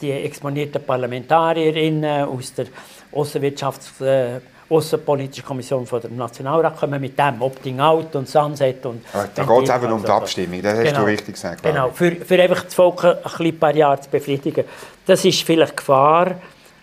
[0.00, 2.66] die exponierten Parlamentarierinnen aus der
[3.12, 8.86] Außenwirtschafts- äh, Außenpolitische Kommission von der Nationalrat kommen mit dem Opting-out und Sunset.
[8.86, 11.62] Und da geht es einfach um die Abstimmung, das hast genau, du richtig gesagt.
[11.62, 14.64] Genau, für, für einfach das Volk ein, ein paar Jahre zu befriedigen.
[15.04, 16.36] Das ist vielleicht Gefahr,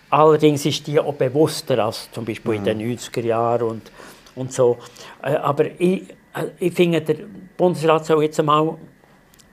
[0.08, 2.66] allerdings ist die auch bewusster als zum Beispiel mhm.
[2.68, 3.90] in den 90er Jahren und,
[4.36, 4.78] und so.
[5.24, 7.16] Äh, aber ich, äh, ich finde, der
[7.56, 8.76] Bundesrat soll jetzt einmal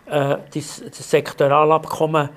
[0.09, 2.29] äh, das, das Sektoralabkommen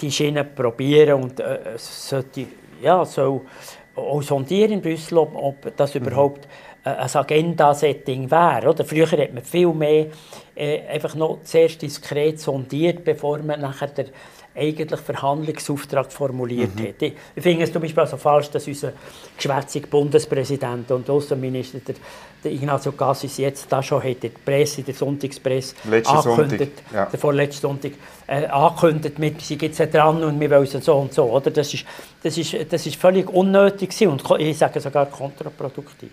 [0.00, 2.46] die Schiene probieren und äh, sollte,
[2.80, 3.42] ja, soll
[3.94, 6.02] auch sondieren in Brüssel, ob, ob das mhm.
[6.02, 6.46] überhaupt
[6.84, 8.70] äh, ein Agenda-Setting wäre.
[8.70, 8.84] Oder?
[8.84, 10.06] Früher hat man viel mehr
[10.54, 14.06] äh, einfach noch zuerst diskret sondiert, bevor man nachher der
[14.54, 16.82] eigentlich Verhandlungsauftrag formuliert mhm.
[16.82, 17.12] hätte.
[17.34, 18.92] Ich finde es zum Beispiel also falsch, dass unser
[19.36, 21.94] geschwätzige Bundespräsident und Außenminister, der,
[22.44, 27.06] der Ignacio Cassis, jetzt da schon hätte, die Presse, der Sonntagspresse, Letzte angekündigt, Sonntag, ja.
[27.06, 27.92] der vorletzte Sonntag,
[28.26, 31.24] äh, angekündigt, wir sind jetzt dran und wir wollen so und so.
[31.24, 31.50] Oder?
[31.50, 31.84] Das, ist,
[32.22, 36.10] das, ist, das ist völlig unnötig und ich sage sogar kontraproduktiv.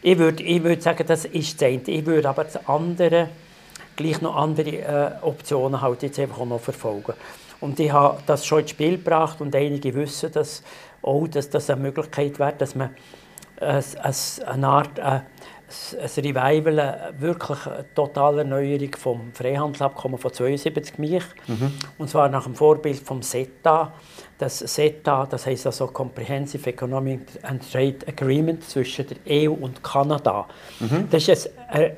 [0.00, 1.82] Ich würde, ich würde sagen, das ist das eine.
[1.86, 3.28] Ich würde aber das andere,
[3.96, 7.14] gleich noch andere äh, Optionen halt jetzt einfach auch noch verfolgen.
[7.64, 10.62] Und ich habe das schon ins Spiel gebracht und einige wissen das
[11.00, 12.90] auch, dass das eine Möglichkeit wäre, dass man
[13.58, 21.22] eine Art ein, ein Revival, eine wirklich eine totale Erneuerung vom Freihandelsabkommen von 72 mich.
[21.46, 21.72] Mhm.
[21.96, 23.94] Und zwar nach dem Vorbild vom CETA.
[24.36, 30.46] Das CETA, das heißt also Comprehensive Economic and Trade Agreement zwischen der EU und Kanada.
[30.80, 31.08] Mhm.
[31.10, 31.92] Das ist ein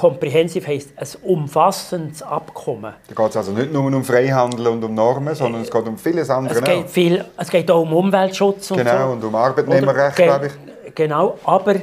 [0.00, 2.94] Comprehensive heisst ein umfassendes Abkommen.
[3.06, 5.98] Da geht es also nicht nur um Freihandel und um Normen, sondern es geht um
[5.98, 6.54] vieles andere.
[6.54, 9.12] Es geht, viel, es geht auch um Umweltschutz und Genau, so.
[9.12, 10.94] und um Arbeitnehmerrecht, glaube ich.
[10.94, 11.74] Genau, aber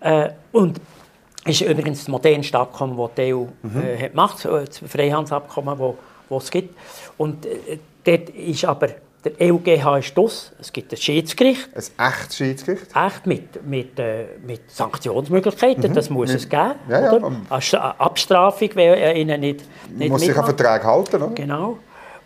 [0.00, 0.80] äh, und
[1.44, 3.82] ist übrigens das modernste Abkommen, das die EU mhm.
[3.82, 5.78] äh, macht, das Freihandelsabkommen,
[6.30, 6.74] das es gibt.
[7.18, 8.88] Und äh, dort ist aber
[9.24, 10.52] der EUGH ist das.
[10.60, 11.68] Es gibt ein Schiedsgericht.
[11.74, 12.86] Ein echtes Schiedsgericht?
[12.94, 15.90] Echt, mit, mit, äh, mit Sanktionsmöglichkeiten.
[15.90, 15.94] Mhm.
[15.94, 16.36] Das muss ja.
[16.36, 16.74] es geben.
[16.88, 17.12] Ja, ja.
[17.12, 17.32] Oder?
[17.48, 21.34] Eine Abstrafung, wenn ihnen nicht, nicht muss sich an Vertrag halten, oder?
[21.34, 21.78] Genau.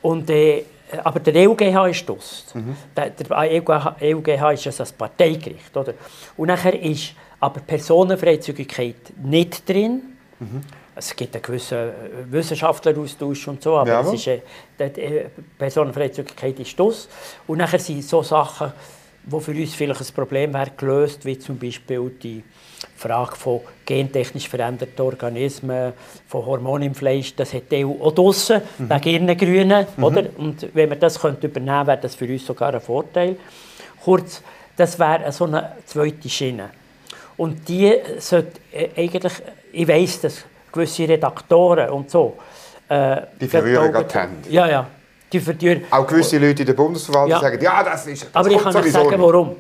[0.03, 0.65] Und, äh,
[1.05, 2.47] aber der EUGH ist das.
[2.55, 2.77] Mhm.
[2.97, 5.77] Der, der EUGH, EUGH ist also das Parteigericht.
[5.77, 5.95] Oder?
[6.37, 10.03] Und nachher ist aber Personenfreizügigkeit nicht drin.
[10.41, 10.63] Mhm
[10.99, 11.93] es gibt einen gewissen äh,
[12.31, 14.41] Wissenschaftleraustausch und so, aber ja, es ist, äh,
[14.79, 15.25] die
[15.57, 17.09] Personenfreizügigkeit ist das.
[17.47, 18.73] Und nachher sind so Sachen,
[19.23, 22.43] die für uns vielleicht ein Problem wäre, gelöst, wie zum Beispiel die
[22.97, 25.93] Frage von gentechnisch veränderten Organismen,
[26.27, 28.91] von Hormonen im Fleisch, das hat die EU auch draussen, mhm.
[28.91, 29.87] wegen ihren Grünen.
[29.97, 30.05] Mhm.
[30.05, 30.25] Oder?
[30.37, 33.37] Und wenn wir das könnte übernehmen könnte, wäre das für uns sogar ein Vorteil.
[34.03, 34.43] Kurz,
[34.77, 36.71] das wäre so eine zweite Schiene.
[37.37, 39.33] Und die sollte äh, eigentlich,
[39.73, 42.37] ich weiss, dass gewisse Redaktoren und so.
[42.89, 44.55] Äh, die verrühren gerade die.
[44.55, 44.87] Ja, ja.
[45.33, 45.83] Die verteuern.
[45.91, 47.41] Auch gewisse Leute in der Bundesverwaltung ja.
[47.41, 49.21] sagen, ja, das ist das Aber ich kann euch sagen, nicht.
[49.21, 49.57] warum.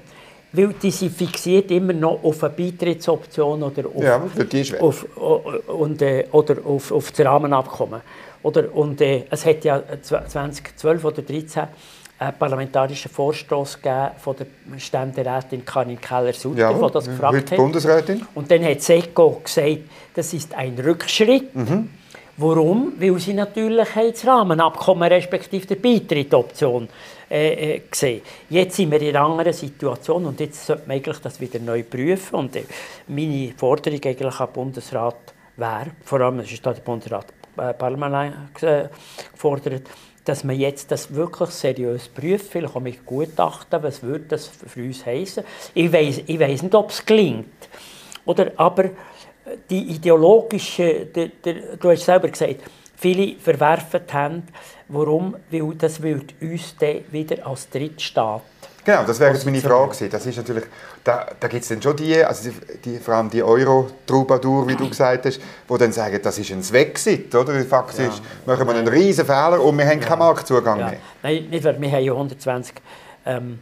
[0.51, 4.23] Weil die sind fixiert immer noch auf eine Beitrittsoption oder auf, ja,
[4.81, 5.07] auf,
[5.66, 8.01] und, äh, oder auf, auf das Rahmenabkommen.
[8.42, 11.64] Oder, und äh, es hat ja 2012 oder 2013
[12.18, 13.78] einen parlamentarischen Vorstoß
[14.18, 14.46] von der
[14.78, 17.57] Ständerätin Karin Keller-Sutter, ja, die das gefragt hat.
[17.57, 18.26] Bundesrätin.
[18.35, 19.78] Und dann hat SECO gesagt,
[20.14, 21.54] das ist ein Rückschritt.
[21.54, 21.90] Mhm.
[22.40, 22.92] Warum?
[22.98, 26.88] Weil sie natürlich das Rahmenabkommen respektive die Beitrittsoption
[27.28, 28.22] äh, äh, gesehen.
[28.48, 31.83] Jetzt sind wir in einer anderen Situation und jetzt sollte man eigentlich das wieder neu
[31.83, 32.37] prüfen.
[32.37, 32.64] Und äh,
[33.09, 37.26] meine Forderung eigentlich an den Bundesrat wäre, vor allem ist da der Bundesrat
[37.57, 38.88] äh, Parlament äh,
[39.33, 39.83] gefordert,
[40.28, 44.82] dass man jetzt das wirklich seriös prüft, vielleicht auch mit Gutachten, was würde das für
[44.82, 45.42] uns heißen.
[45.74, 47.68] Ich weiß ich weiss nicht, ob es gelingt.
[48.26, 48.90] Oder, aber
[49.70, 52.56] die ideologische, der, der, du hast selber gesagt,
[52.94, 54.42] viele verwerfen die Hände.
[54.88, 55.36] Warum?
[55.50, 58.42] Weil das würde uns dann wieder als Drittstaat
[58.88, 60.09] Genau, das wäre jetzt meine Frage gewesen.
[60.09, 60.64] Das ist natürlich,
[61.05, 64.77] da, da gibt es dann schon die, also die, die, vor allem die Euro-Troubadour, wie
[64.77, 67.53] du gesagt hast, die dann sagen, das ist ein Swexit, oder?
[67.66, 68.22] Faktisch ja.
[68.46, 70.94] machen wir einen riesen Fehler und wir haben keinen Marktzugang mehr.
[71.22, 71.79] Nein, nicht wahr.
[71.79, 72.77] Wir haben ja 120
[73.27, 73.59] ähm,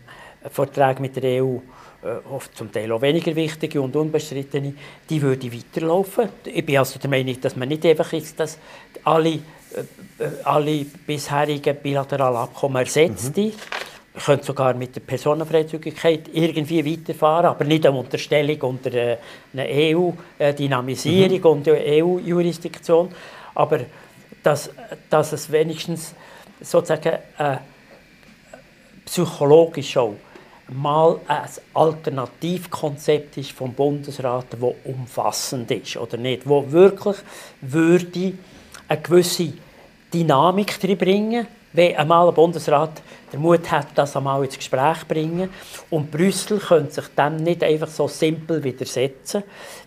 [0.48, 1.56] Verträge mit der EU,
[2.04, 4.74] äh, oft zum Teil auch weniger wichtige und unbestrittene,
[5.10, 6.28] die würden weiterlaufen.
[6.44, 8.58] Ich bin also der Meinung, dass man nicht einfach ist, dass
[9.02, 9.40] alle, äh,
[10.20, 13.52] äh alle bisherigen bilateralen Abkommen ersetzt mhm.
[14.24, 19.18] Können sogar mit der Personenfreizügigkeit irgendwie weiterfahren, aber nicht eine Unterstellung unter äh,
[19.52, 21.44] einer EU-Dynamisierung mhm.
[21.44, 23.10] und EU-Jurisdiktion.
[23.54, 23.80] Aber
[24.42, 24.70] dass,
[25.10, 26.14] dass es wenigstens
[26.60, 27.56] sozusagen äh,
[29.04, 30.14] psychologisch auch
[30.68, 37.16] mal ein Alternativkonzept ist vom Bundesrat, das umfassend ist oder nicht, wo wirklich
[37.60, 38.32] würde
[38.88, 39.52] eine gewisse
[40.12, 41.46] Dynamik drin bringen,
[41.76, 45.50] wenn einmal ein Bundesrat den Mut hat, das einmal ins Gespräch zu bringen.
[45.90, 49.42] Und Brüssel könnte sich dem nicht einfach so simpel widersetzen,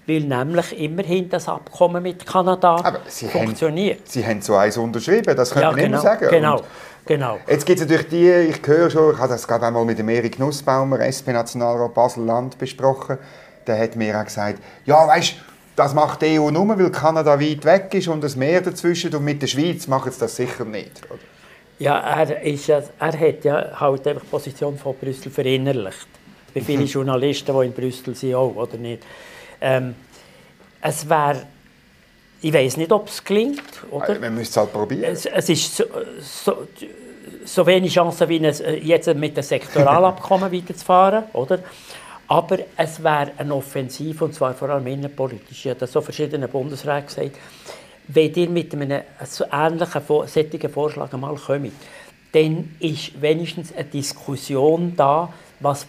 [0.07, 3.99] weil nämlich immerhin das Abkommen mit Kanada Sie funktioniert.
[3.99, 6.27] Haben, Sie haben so eins unterschrieben, das könnte ja, man genau, immer sagen.
[6.29, 6.61] Genau.
[7.05, 7.39] Genau.
[7.47, 10.09] Jetzt gibt es natürlich die, ich höre schon, ich habe das gerade einmal mit dem
[10.09, 13.17] Erik Nussbaumer, SP-Nationalrat Basel-Land, besprochen.
[13.65, 15.35] Der hat mir auch gesagt, ja, weißt
[15.75, 19.23] das macht die EU nur, weil Kanada weit weg ist und das Meer dazwischen und
[19.23, 21.01] mit der Schweiz machen sie das sicher nicht.
[21.09, 21.19] Oder?
[21.79, 26.07] Ja, er, ist, er hat ja halt einfach die Position von Brüssel verinnerlicht.
[26.53, 26.87] Wie viele mhm.
[26.87, 29.03] Journalisten, die in Brüssel sind, auch, oder nicht?
[29.61, 29.95] Ähm,
[30.81, 31.43] es wäre,
[32.41, 34.19] ich weiß nicht, ob es gelingt, oder?
[34.19, 35.13] Man müsste es halt probieren.
[35.13, 35.85] Es, es ist so,
[36.19, 36.67] so,
[37.45, 41.59] so, wenig Chancen, wie es, jetzt mit dem Sektoralabkommen weiterzufahren, oder?
[42.27, 45.65] Aber es wäre eine Offensive, und zwar vor allem innenpolitisch.
[45.65, 47.37] Ich habe das so verschiedene Bundesräte gesagt
[48.09, 51.71] wenn ihr mit einem so ähnlichen solchen Vorschlag einmal kommt,
[52.31, 55.87] dann ist wenigstens eine Diskussion da, was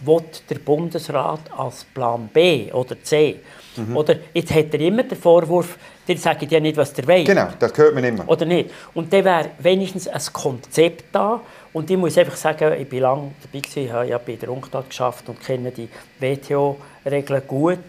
[0.49, 3.39] der Bundesrat als Plan B oder C.
[3.75, 3.95] Mhm.
[3.95, 7.23] Oder jetzt hat er immer den Vorwurf, der sagt ja nicht, was der will.
[7.23, 8.27] Genau, das hört man immer.
[8.27, 8.69] Oder nicht.
[8.93, 11.39] Und dann wäre wenigstens ein Konzept da.
[11.71, 14.89] Und ich muss einfach sagen, ich bin lange dabei gewesen, habe ja bei der UNCTAD
[14.89, 15.87] geschafft und kenne die
[16.19, 17.79] WTO-Regeln gut.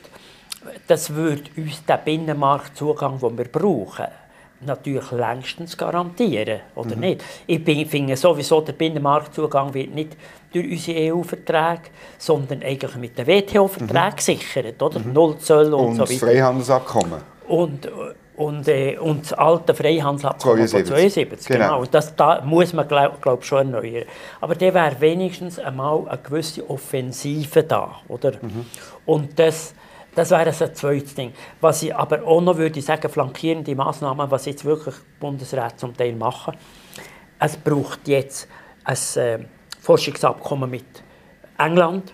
[0.86, 4.06] Das würde uns den Binnenmarktzugang, den wir brauchen,
[4.66, 7.00] natürlich längstens garantieren, oder mhm.
[7.00, 7.24] nicht?
[7.46, 10.16] Ich finde sowieso, der Binnenmarktzugang wird nicht
[10.52, 11.82] durch unsere EU-Verträge,
[12.18, 14.16] sondern eigentlich mit den WTO-Verträgen mhm.
[14.16, 15.00] gesichert, oder?
[15.00, 15.12] Mhm.
[15.12, 16.02] Null Zoll und, und so weiter.
[16.02, 17.20] Und das Freihandelsabkommen.
[17.48, 17.88] Und,
[18.36, 20.88] und, äh, und das alte Freihandelsabkommen 72.
[20.88, 21.78] von 72, genau.
[21.78, 21.84] genau.
[21.90, 24.04] Das da muss man, glaube glaub, schon erneuern.
[24.40, 28.32] Aber da wäre wenigstens einmal eine gewisse Offensive da, oder?
[28.40, 28.66] Mhm.
[29.06, 29.74] Und das
[30.14, 31.32] das wäre also ein zweites Ding.
[31.60, 36.14] Was ich aber auch noch würde sagen, flankierende Massnahmen, was jetzt wirklich Bundesrat zum Teil
[36.14, 36.54] machen.
[37.38, 38.48] Es braucht jetzt
[38.84, 39.38] ein äh,
[39.80, 40.84] Forschungsabkommen mit
[41.58, 42.12] England,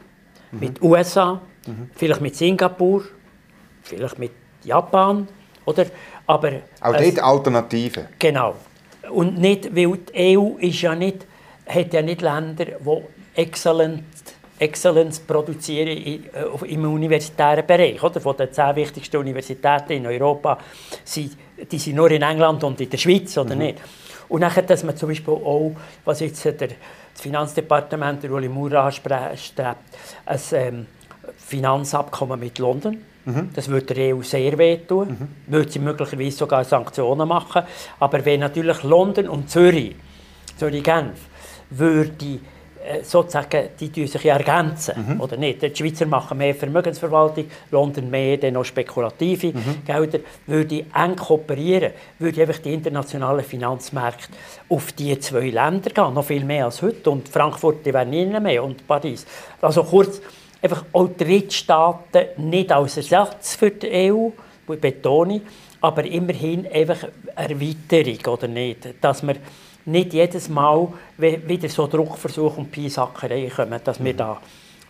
[0.52, 0.60] mhm.
[0.60, 1.90] mit USA, mhm.
[1.94, 3.04] vielleicht mit Singapur,
[3.82, 4.32] vielleicht mit
[4.64, 5.28] Japan,
[5.64, 5.86] oder?
[6.26, 8.06] Aber auch dort Alternativen.
[8.18, 8.54] Genau.
[9.10, 11.26] Und nicht, weil die EU ist ja nicht,
[11.66, 13.02] hat ja nicht Länder, die
[13.34, 14.04] exzellent
[14.58, 16.20] Exzellenz produzieren äh,
[16.66, 18.02] im universitären Bereich.
[18.02, 18.20] Oder?
[18.20, 20.58] Von den zehn wichtigsten Universitäten in Europa
[21.04, 21.36] sind
[21.70, 23.62] die sind nur in England und in der Schweiz, oder mhm.
[23.62, 23.78] nicht?
[24.28, 25.72] Und nachher, dass man zum Beispiel auch,
[26.04, 26.76] was jetzt der, das
[27.14, 29.82] Finanzdepartement, der Uli Maurer strebt,
[30.26, 30.86] ein ähm,
[31.36, 32.98] Finanzabkommen mit London.
[33.24, 33.50] Mhm.
[33.54, 35.08] Das würde der EU sehr wehtun.
[35.08, 35.52] Mhm.
[35.52, 37.62] Würde sie möglicherweise sogar Sanktionen machen.
[37.98, 39.96] Aber wenn natürlich London und Zürich,
[40.58, 41.18] Zürich-Genf,
[41.70, 42.40] würde
[43.02, 45.20] sozusagen, die tun sich ja ergänzen, mhm.
[45.20, 45.62] oder nicht?
[45.62, 49.84] Die Schweizer machen mehr Vermögensverwaltung, London mehr dann noch spekulative mhm.
[49.84, 50.20] Gelder.
[50.46, 54.28] Würde ich eng kooperieren, würde einfach die internationalen Finanzmärkte
[54.68, 57.10] auf diese zwei Länder gehen, noch viel mehr als heute.
[57.10, 59.26] Und Frankfurt, die wären nie mehr, und Paris.
[59.60, 60.20] Also kurz,
[60.62, 64.30] einfach auch Drittstaaten nicht als Ersatz für die EU,
[64.66, 65.40] betone
[65.80, 68.88] aber immerhin einfach Erweiterung, oder nicht?
[69.00, 69.36] Dass wir
[69.88, 74.16] nicht jedes Mal wieder so Druckversuche und Piesackerei kommen, dass wir mhm.
[74.16, 74.40] da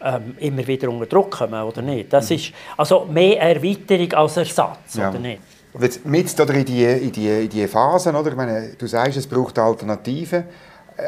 [0.01, 2.13] ähm, immer wieder unter Druck kommen, oder nicht?
[2.13, 2.37] Das mhm.
[2.37, 5.11] ist also mehr Erweiterung als Ersatz, ja.
[5.11, 5.41] oder nicht?
[5.81, 8.31] Jetzt mit oder in die, in die, in die Phasen, oder?
[8.31, 10.45] Ich meine, du sagst, es braucht Alternativen,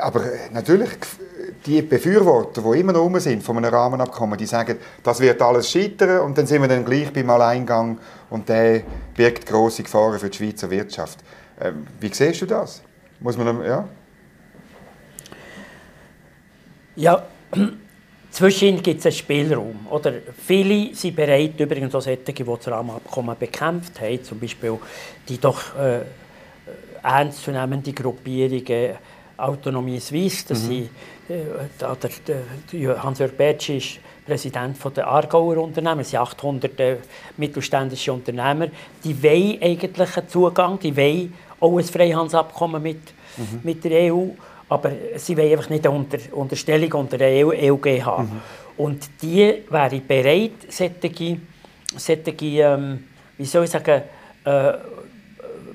[0.00, 0.22] aber
[0.52, 0.90] natürlich
[1.66, 5.70] die Befürworter, die immer noch rum sind von einem Rahmenabkommen, die sagen, das wird alles
[5.70, 7.98] scheitern und dann sind wir dann gleich beim Alleingang
[8.28, 8.82] und der
[9.16, 11.18] birgt große Gefahren für die Schweizer Wirtschaft.
[11.60, 12.82] Ähm, wie siehst du das?
[13.20, 13.88] Muss man, ja?
[16.96, 17.22] Ja,
[18.30, 19.86] Zwischen gibt es einen Spielraum.
[19.90, 24.78] Oder viele sind bereit, übrigens auch solche, die das Rahmenabkommen bekämpft haben, zum Beispiel
[25.28, 26.02] die doch äh,
[27.02, 28.96] ernstzunehmende Gruppierungen
[29.36, 30.88] Autonomie Suisse, das mhm.
[31.28, 36.96] äh, Hans-Jörg Bertsch ist Präsident von der Aargauer Unternehmen, es sind 800 äh,
[37.38, 38.68] mittelständische Unternehmer,
[39.02, 43.00] die wollen eigentlich einen Zugang, die wollen auch ein Freihandelsabkommen mit,
[43.36, 43.60] mhm.
[43.62, 44.28] mit der EU,
[44.68, 48.24] aber sie wollen einfach nicht eine Unter Unterstellung unter der EU, EUG haben.
[48.24, 48.84] Mhm.
[48.84, 51.38] Und die wäre bereit, solche,
[51.96, 53.04] solche ähm,
[53.36, 54.02] wie soll ich sagen,
[54.44, 54.72] äh,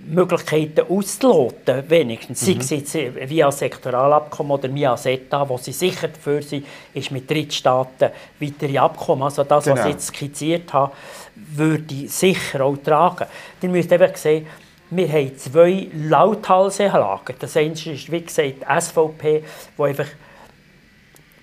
[0.07, 2.41] Möglichkeiten auszuloten, wenigstens.
[2.47, 2.61] Mhm.
[2.61, 7.29] Sei es jetzt via Sektoralabkommen oder via SETA, wo sie sicher dafür sind, ist mit
[7.29, 9.23] Drittstaaten weitere Abkommen.
[9.23, 9.77] Also das, genau.
[9.77, 10.93] was ich jetzt skizziert habe,
[11.35, 13.25] würde sicher auch tragen.
[13.61, 14.45] Ihr müsst einfach sehen,
[14.89, 17.33] wir haben zwei Lauthalselager.
[17.39, 19.43] Das eine ist, wie gesagt, die SVP,
[19.77, 20.07] die einfach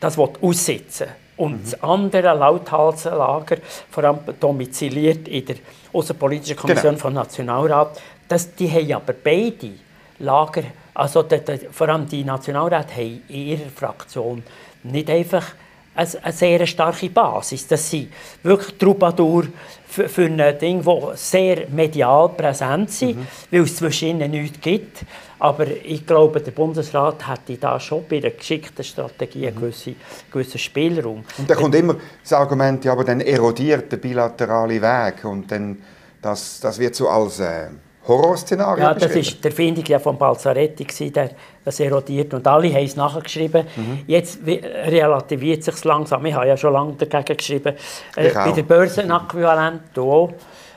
[0.00, 1.16] das aussitzen will.
[1.36, 1.64] Und mhm.
[1.64, 3.56] das andere Lauthalsenlager,
[3.90, 5.56] vor allem domiziliert in der
[5.92, 7.02] Außenpolitischen Kommission genau.
[7.02, 9.70] vom Nationalrat, das, die haben aber beide
[10.18, 10.62] Lager,
[10.94, 14.42] also die, die, vor allem die Nationalräte haben in ihrer Fraktion
[14.84, 15.46] nicht einfach
[15.94, 17.66] eine, eine sehr starke Basis.
[17.66, 18.08] Das sind
[18.42, 19.44] wirklich Troubadour
[19.86, 23.26] für, für ein Ding, das sehr medial präsent sind, mhm.
[23.50, 25.04] weil es zwischen ihnen nichts gibt.
[25.38, 29.60] Aber ich glaube, der Bundesrat hätte da schon bei einer geschickten Strategie einen mhm.
[29.60, 29.96] gewissen,
[30.32, 31.24] gewissen Spielraum.
[31.36, 35.82] Und da kommt immer das Argument, ja, aber dann erodiert der bilaterale Weg und dann,
[36.20, 37.40] das, das wird so als...
[37.40, 37.68] Äh
[38.06, 41.30] Horrorszenario Ja, das war die Erfindung ja von Balzaretti, der
[41.64, 42.34] das erodiert.
[42.34, 43.64] Und alle haben es nachgeschrieben.
[43.76, 44.00] Mhm.
[44.06, 46.26] Jetzt relativiert sich langsam.
[46.26, 47.74] Ich habe ja schon lange dagegen geschrieben.
[48.16, 50.32] Äh, bei der Börsenäquivalent auch.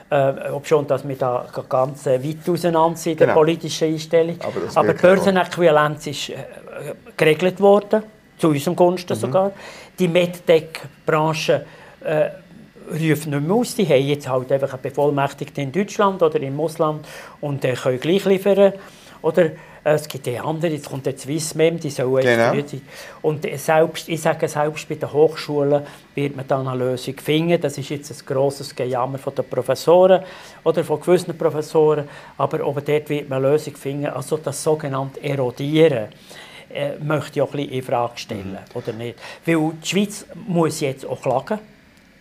[0.07, 3.39] Äh, ob schon, dass wir da ganz äh, weit auseinander sind in der genau.
[3.39, 4.37] politischen Einstellung.
[4.39, 6.35] Aber, Aber die Börsenäquivalenz ist äh,
[7.17, 8.03] geregelt worden,
[8.37, 9.19] zu unserem Gunsten mhm.
[9.19, 9.51] sogar.
[9.97, 11.65] Die MedTech-Branche
[12.03, 12.29] äh,
[12.89, 13.75] rufen nicht mehr aus.
[13.75, 17.05] Die haben jetzt halt einfach einen Bevollmächtigten in Deutschland oder im Ausland
[17.41, 18.73] und äh, können gleich liefern.
[19.21, 19.51] Oder äh,
[19.83, 22.53] es gibt ja andere, jetzt kommt der Swissmem, die sollen genau.
[22.53, 22.81] sein.
[23.21, 27.61] Und selbst, ich sage selbst bei den Hochschulen wird man dann eine Lösung finden.
[27.61, 30.23] Das ist jetzt ein grosses Gejammer von den Professoren
[30.63, 32.07] oder von gewissen Professoren.
[32.37, 36.07] Aber ob dort wird man eine Lösung finden, also das sogenannte Erodieren
[36.73, 38.57] äh, möchte ich auch ein bisschen in Frage stellen, mhm.
[38.73, 39.19] oder nicht?
[39.45, 41.59] Weil die Schweiz muss jetzt auch klagen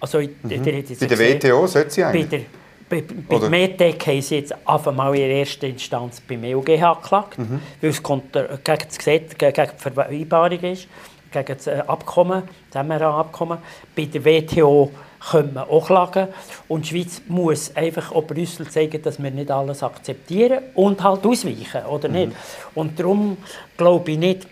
[0.04, 0.48] also, mhm.
[0.48, 2.44] der, der bei der WTO sollte sie eigentlich?
[2.88, 7.38] Bei, der, bei, bei Medtech haben sie jetzt einmal in erster Instanz beim EUGH geklagt,
[7.38, 7.60] mhm.
[7.80, 10.88] weil es gegen das Gesetz, gegen die Vereinbarung ist,
[11.32, 13.58] gegen das äh, Abkommen, das MRA-Abkommen.
[13.96, 14.90] Bei der WTO
[15.30, 16.28] können wir auch klagen.
[16.68, 21.24] Und die Schweiz muss einfach auch Brüssel zeigen, dass wir nicht alles akzeptieren und halt
[21.24, 22.28] ausweichen, oder nicht?
[22.28, 22.34] Mhm.
[22.74, 23.38] Und darum
[23.78, 24.46] glaube ich nicht,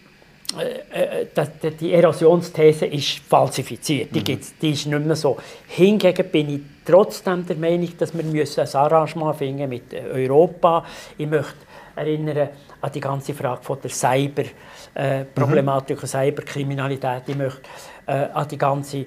[1.81, 4.14] die Erosionsthese ist falsifiziert.
[4.14, 4.24] Die, mhm.
[4.24, 5.38] gibt's, die ist nicht mehr so.
[5.68, 10.85] Hingegen bin ich trotzdem der Meinung, dass wir müssen ein Arrangement finden mit Europa.
[11.16, 11.55] Ich möchte
[11.96, 12.50] erinnern
[12.81, 16.07] an die ganze Frage von der Cyber-Problematik, äh, mhm.
[16.07, 17.22] Cyberkriminalität.
[17.26, 17.62] Ich möchte
[18.07, 19.07] äh, an die ganze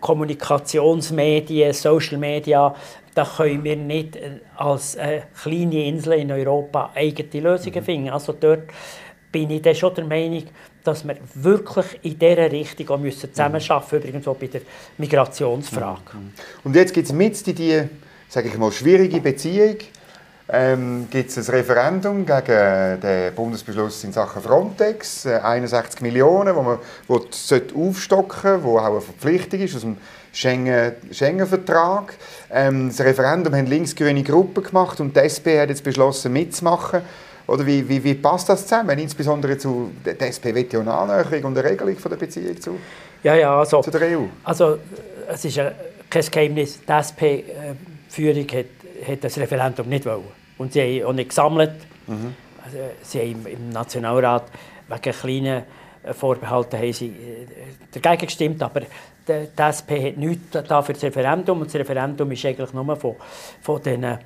[0.00, 2.74] Kommunikationsmedien, Social Media.
[3.14, 7.84] Da können wir nicht äh, als äh, kleine Insel in Europa eigene Lösungen mhm.
[7.84, 8.10] finden.
[8.10, 8.64] Also dort
[9.32, 10.44] bin ich dann schon der Meinung,
[10.88, 14.62] dass wir wirklich in dieser Richtung auch müssen zusammenarbeiten müssen, übrigens auch bei der
[14.96, 16.00] Migrationsfrage.
[16.14, 16.32] Mhm.
[16.64, 17.82] Und jetzt gibt es mit in die,
[18.28, 19.76] sage ich mal, schwierige Beziehung,
[20.50, 26.62] ähm, gibt es ein Referendum gegen den Bundesbeschluss in Sachen Frontex, äh, 61 Millionen, wo
[26.62, 29.98] man wo aufstocken wo auch eine Verpflichtung ist aus dem
[30.32, 32.14] Schengen-Vertrag.
[32.50, 37.02] ähm, das Referendum haben linksgrüne Gruppen gemacht und die SP hat jetzt beschlossen mitzumachen.
[37.48, 41.58] Oder wie, wie, wie passt das zusammen, insbesondere zu der SP ja eine Annäherung und
[41.58, 42.78] eine Regelung von der Beziehung zu,
[43.22, 44.24] ja, ja, also, zu der EU?
[44.44, 44.78] Also
[45.26, 45.58] es ist
[46.10, 48.66] kein Geheimnis, die SP-Führung hat,
[49.08, 50.24] hat das Referendum nicht wollen.
[50.58, 51.72] Und sie haben auch nicht gesammelt.
[52.06, 52.34] Mhm.
[52.64, 54.44] Also, sie haben im Nationalrat
[54.88, 55.62] wegen kleinen
[56.12, 58.82] Vorbehalten haben sie äh, dagegen gestimmt, aber
[59.28, 61.60] die SP hat nichts da für das Referendum.
[61.60, 63.16] Und das Referendum ist eigentlich nur von,
[63.60, 64.18] von den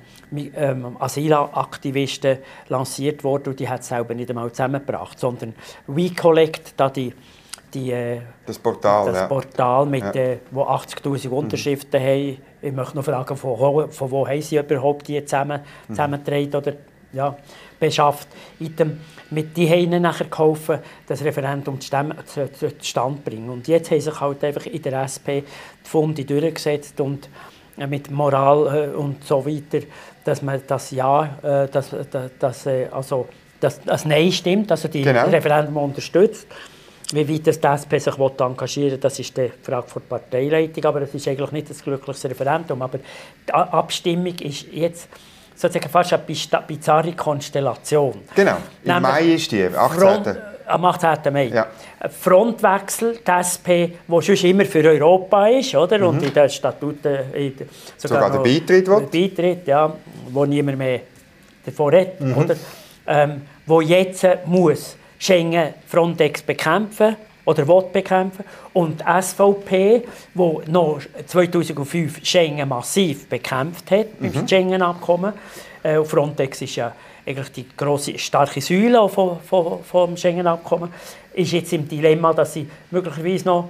[0.55, 2.37] ähm, Asylaktivisten
[2.69, 5.53] lanciert worden und die hat es selber nicht einmal zusammengebracht, sondern
[5.87, 7.13] WeCollect, da die,
[7.73, 9.27] die, äh, das Portal, das ja.
[9.27, 10.13] Portal mit, ja.
[10.13, 11.33] äh, wo 80'000 mhm.
[11.33, 12.05] Unterschriften mhm.
[12.05, 12.37] haben.
[12.61, 15.93] Ich möchte noch fragen, von wo, von wo haben sie überhaupt die zusammen, mhm.
[15.93, 16.73] zusammengetragen oder
[17.11, 17.37] ja,
[17.79, 18.27] beschafft.
[18.59, 18.99] Item,
[19.33, 23.49] mit die haben nachher geholfen, das Referendum zustande zu bringen.
[23.49, 27.29] Und jetzt haben sich halt einfach in der SP die Funde durchgesetzt und
[27.77, 29.85] äh, mit Moral äh, und so weiter,
[30.23, 33.27] dass man das Ja, äh, dass, dass, dass, also,
[33.59, 35.25] dass das Nein stimmt, also die genau.
[35.25, 36.47] Referendum unterstützt.
[37.11, 41.01] wie weit das die SP sich engagieren will, das ist die Frage der Parteileitung, aber
[41.01, 42.81] das ist eigentlich nicht das glückliches Referendum.
[42.81, 42.99] Aber
[43.47, 45.09] die Abstimmung ist jetzt
[45.55, 46.23] sozusagen fast eine
[46.67, 48.21] bizarre Konstellation.
[48.35, 49.99] Genau, im Nämlich Mai ist die, 18.
[49.99, 51.33] Front, am 18.
[51.33, 51.45] Mai.
[51.45, 51.67] Ja.
[52.09, 53.69] Frontwechsel, die SP,
[54.07, 55.97] die schon immer für Europa ist, oder?
[55.99, 56.07] Mhm.
[56.07, 57.53] und in den Statuten in,
[57.97, 59.07] sogar, sogar der Beitritt will.
[59.11, 59.93] Beitritt, ja,
[60.29, 61.01] wo niemand mehr
[61.65, 62.37] davon redet, mhm.
[62.37, 62.55] oder?
[63.05, 71.01] Ähm, wo jetzt muss Schengen Frontex bekämpfen oder will bekämpfen und die SVP, wo noch
[71.25, 74.31] 2005 Schengen massiv bekämpft hat mhm.
[74.31, 75.33] beim Schengen-Abkommen.
[75.81, 76.93] Äh, Frontex ist ja
[77.25, 80.93] eigentlich die große starke Säule vom, vom, vom Schengen-Abkommen,
[81.33, 83.69] ist jetzt im Dilemma, dass sie möglicherweise noch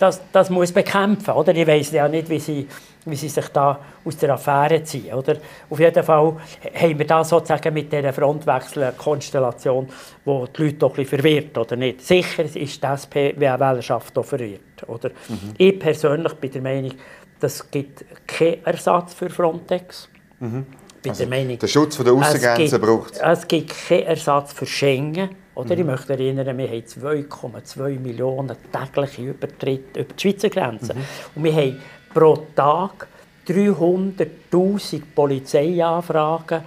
[0.00, 1.54] das, das muss bekämpfen, oder?
[1.54, 2.66] Ich weiß ja nicht, wie sie,
[3.04, 5.36] wie sie sich da aus der Affäre ziehen, oder?
[5.68, 6.36] Auf jeden Fall
[6.74, 9.88] haben wir da sozusagen mit dieser Frontwechsel eine Konstellation,
[10.24, 12.00] wo die Leute doch ein bisschen verwirrt, oder nicht?
[12.00, 15.10] Sicher ist die SP-Wählerschaft auch verwirrt, oder?
[15.28, 15.54] Mhm.
[15.58, 16.92] Ich persönlich bin der Meinung,
[17.38, 20.08] das gibt keinen Ersatz für Frontex.
[20.38, 20.64] Mhm.
[21.06, 23.18] Also der, Meinung, der Schutz der Außengrenzen braucht es.
[23.20, 25.30] Es gibt keinen Ersatz für Schengen.
[25.54, 25.80] Oder mhm.
[25.80, 30.94] Ich möchte erinnern, wir haben 2,2 Millionen tägliche Übertritte über die Schweizer Grenze.
[30.94, 31.00] Mhm.
[31.34, 31.82] Und wir haben
[32.12, 33.08] pro Tag
[33.46, 36.62] 300'000 Polizeianfragen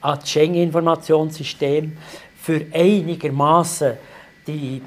[0.00, 1.96] an das Schengen-Informationssystem
[2.40, 3.92] für einigermaßen
[4.46, 4.82] die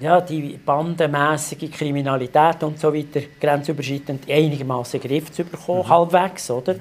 [0.00, 5.88] ja, die bandenmäßige Kriminalität und so weiter grenzüberschreitend einigermaßen Griff zu bekommen, mhm.
[5.88, 6.74] halbwegs, oder?
[6.74, 6.80] Mhm.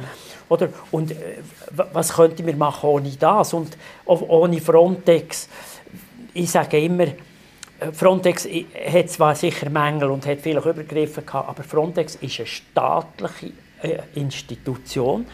[0.49, 0.69] oder?
[0.89, 1.15] Und äh,
[1.93, 5.47] was könnten wir machen ohne das und ohne Frontex?
[6.33, 7.07] Ich sage immer,
[7.93, 8.47] Frontex
[8.93, 13.97] hat zwar sicher Mängel und hat vielleicht Übergriffe gehabt, aber Frontex ist eine staatliche äh,
[14.13, 15.25] Institution,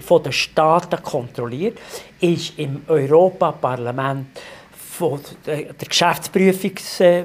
[0.00, 1.78] von den Staaten kontrolliert,
[2.20, 4.26] ist im Europaparlament
[4.72, 7.24] von der, Geschäftsprüfung äh,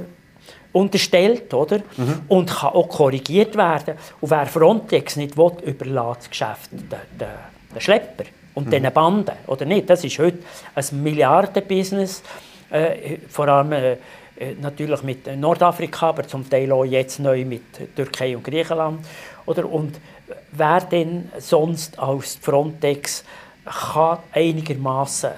[0.72, 1.80] unterstellt, oder?
[1.97, 2.22] Mhm.
[2.28, 3.95] Und kann auch korrigiert werden.
[4.22, 7.28] Und wer Frontex nicht will, überlässt das Geschäft den, den,
[7.74, 8.72] den Schlepper und mhm.
[8.72, 9.89] den Banden, oder nicht?
[9.89, 10.38] Das ist heute
[10.76, 12.22] ein Milliardenbusiness,
[12.72, 13.97] äh, vor allem äh,
[14.61, 19.05] natürlich mit Nordafrika, aber zum Teil auch jetzt neu mit Türkei und Griechenland.
[19.45, 19.70] Oder?
[19.70, 19.99] Und
[20.51, 23.24] wer denn sonst als Frontex
[23.65, 25.32] kann einigermaßen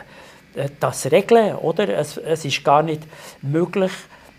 [0.56, 1.56] äh, das regeln.
[1.56, 1.90] Oder?
[1.90, 3.02] Es, es ist gar nicht
[3.42, 3.92] möglich,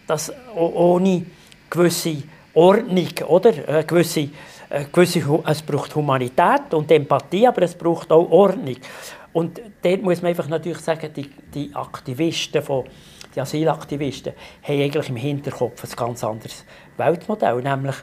[0.06, 1.24] dass ohne
[1.70, 2.22] gewisse
[2.54, 3.50] Ordnung, oder?
[3.50, 4.28] Eine äh, gewisse,
[4.68, 8.76] eine äh, gewisse, es braucht Humanität und Empathie, aber es braucht auch Ordnung.
[9.32, 12.84] Und dort muss man einfach natürlich sagen, die, die Aktivisten, von,
[13.34, 16.64] die Asylaktivisten, haben eigentlich im Hinterkopf ein ganz anderes
[16.96, 17.96] Weltmodell, nämlich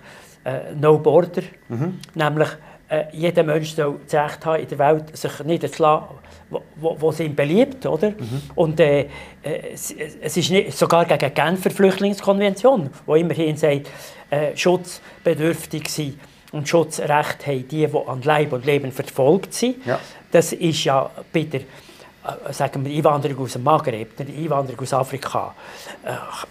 [0.43, 1.99] äh, No Border, mhm.
[2.15, 2.49] nämlich
[2.89, 6.07] äh, jeder Mensch soll das Recht haben, in der Welt sich niederzulassen,
[6.49, 7.85] wo, wo, wo ihm beliebt.
[7.85, 8.09] Oder?
[8.09, 8.41] Mhm.
[8.55, 9.01] Und äh,
[9.43, 13.87] äh es, es, ist nicht, sogar gegen die Genfer Flüchtlingskonvention, wo immerhin sagt,
[14.31, 16.19] äh, schutzbedürftig sind
[16.51, 19.85] und Schutzrecht haben die, die an Leib und Leben verfolgt sind.
[19.85, 19.99] Ja.
[20.31, 24.93] Das ist ja bei der äh, sagen wir, Einwanderung aus dem Maghreb, der Einwanderung aus
[24.93, 25.55] Afrika,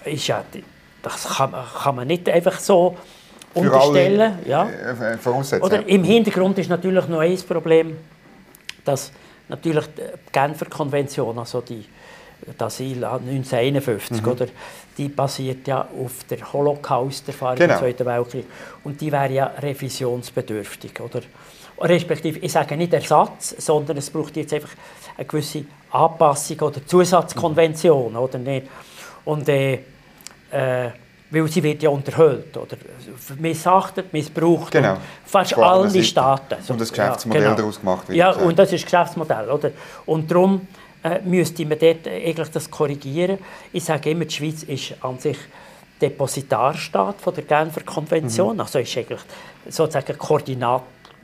[0.05, 0.43] äh, ist ja,
[1.03, 1.53] das kann,
[1.83, 2.97] kann man nicht einfach so
[3.55, 4.39] unterstellen.
[4.47, 4.69] ja.
[4.69, 7.97] Äh, äh Oder im Hintergrund ist natürlich noch ein Problem,
[8.85, 9.13] dass
[9.49, 10.03] natürlich die
[10.33, 11.85] Genfer Konvention, also die
[12.57, 14.29] das Asyl 1951, mhm.
[14.29, 14.47] oder,
[14.97, 17.75] die basiert ja auf der Holocaust-Erfahrung genau.
[17.75, 18.47] im Zweiten Weltkrieg.
[18.85, 21.01] Und die wäre ja revisionsbedürftig.
[21.01, 21.21] Oder?
[21.81, 24.71] Respektive, ich sage nicht Ersatz, sondern es braucht jetzt einfach
[25.17, 28.13] eine gewisse Anpassung oder Zusatzkonvention.
[28.13, 28.19] Mhm.
[28.19, 28.67] Oder nicht?
[29.25, 29.81] Und äh,
[30.51, 30.91] äh,
[31.31, 32.77] weil sie wird ja unterhöhlt oder
[33.39, 34.73] missachtet, missbraucht.
[34.73, 34.97] Genau.
[35.27, 36.57] Fast alle Staaten.
[36.63, 37.61] So, und das Geschäftsmodell ja, genau.
[37.61, 38.17] daraus gemacht wird.
[38.17, 39.51] Ja, und das ist das Geschäftsmodell.
[39.51, 39.71] Oder?
[40.07, 40.67] Und darum
[41.03, 43.39] äh, müsste man dort eigentlich das korrigieren.
[43.73, 45.37] Ich sage immer, die Schweiz ist an sich
[46.01, 48.55] Depositarstaat von der Genfer Konvention.
[48.55, 48.61] Mhm.
[48.61, 49.21] Also ist eigentlich
[49.69, 50.17] sozusagen eine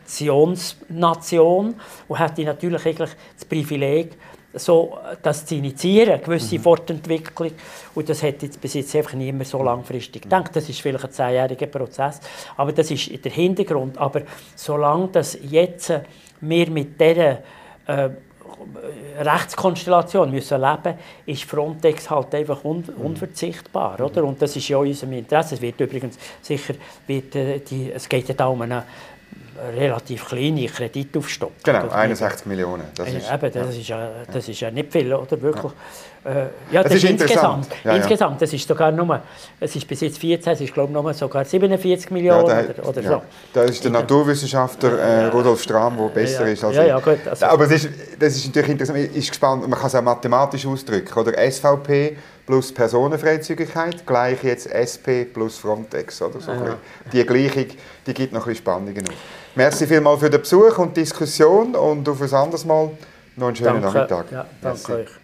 [0.04, 1.74] Koordinationsnation
[2.08, 4.12] und hat natürlich eigentlich das Privileg,
[4.56, 6.62] so das zu initiieren, eine gewisse mhm.
[6.62, 7.50] Fortentwicklung.
[7.94, 10.54] Und das hat jetzt bis jetzt einfach niemand so langfristig gedacht.
[10.54, 12.20] Das ist vielleicht ein zehnjähriger Prozess,
[12.56, 13.98] aber das ist der Hintergrund.
[13.98, 14.22] Aber
[14.54, 15.92] solange das jetzt
[16.40, 17.38] wir mit dieser
[17.86, 18.10] äh,
[19.18, 20.94] Rechtskonstellation müssen leben
[21.26, 23.06] ist Frontex halt einfach un mhm.
[23.06, 24.00] unverzichtbar.
[24.00, 24.24] Oder?
[24.24, 25.56] Und das ist ja in unserem Interesse.
[25.56, 26.74] Es wird übrigens sicher,
[27.06, 28.84] wird, äh, die, es geht ja da um eine
[29.76, 31.56] relativ kleine Kreditaufstockung.
[31.62, 32.84] Genau, 61 Millionen.
[32.94, 33.80] Das ist, eben, das, ja.
[33.80, 35.72] Ist ja, das ist ja nicht viel, oder wirklich?
[36.24, 37.68] Ja, äh, ja das, das, ist insgesamt.
[37.84, 39.20] Ja, insgesamt, das ist sogar nur,
[39.60, 42.88] es ist bis jetzt 14, es ist glaube ich nur sogar 47 Millionen ja, oder,
[42.88, 43.22] oder so.
[43.52, 47.46] Da ist der Naturwissenschaftler äh, Rudolf Strahm, der besser ist als ja, ja, gut, also.
[47.46, 47.88] Aber es ist,
[48.18, 51.32] das ist natürlich interessant, ist gespannt, man kann es auch mathematisch ausdrücken, oder?
[51.50, 56.20] SVP plus Personenfreizügigkeit gleich jetzt SP plus Frontex.
[56.20, 56.52] Oder so.
[57.12, 57.66] Die Gleichung
[58.06, 59.43] die gibt noch ein bisschen Spannungen auf.
[59.56, 62.90] Merci vielmals für den Besuch und die Diskussion und auf ein anderes Mal
[63.36, 63.98] noch einen schönen danke.
[63.98, 64.32] Nachmittag.
[64.32, 64.92] Ja, danke Merci.
[64.92, 65.23] euch.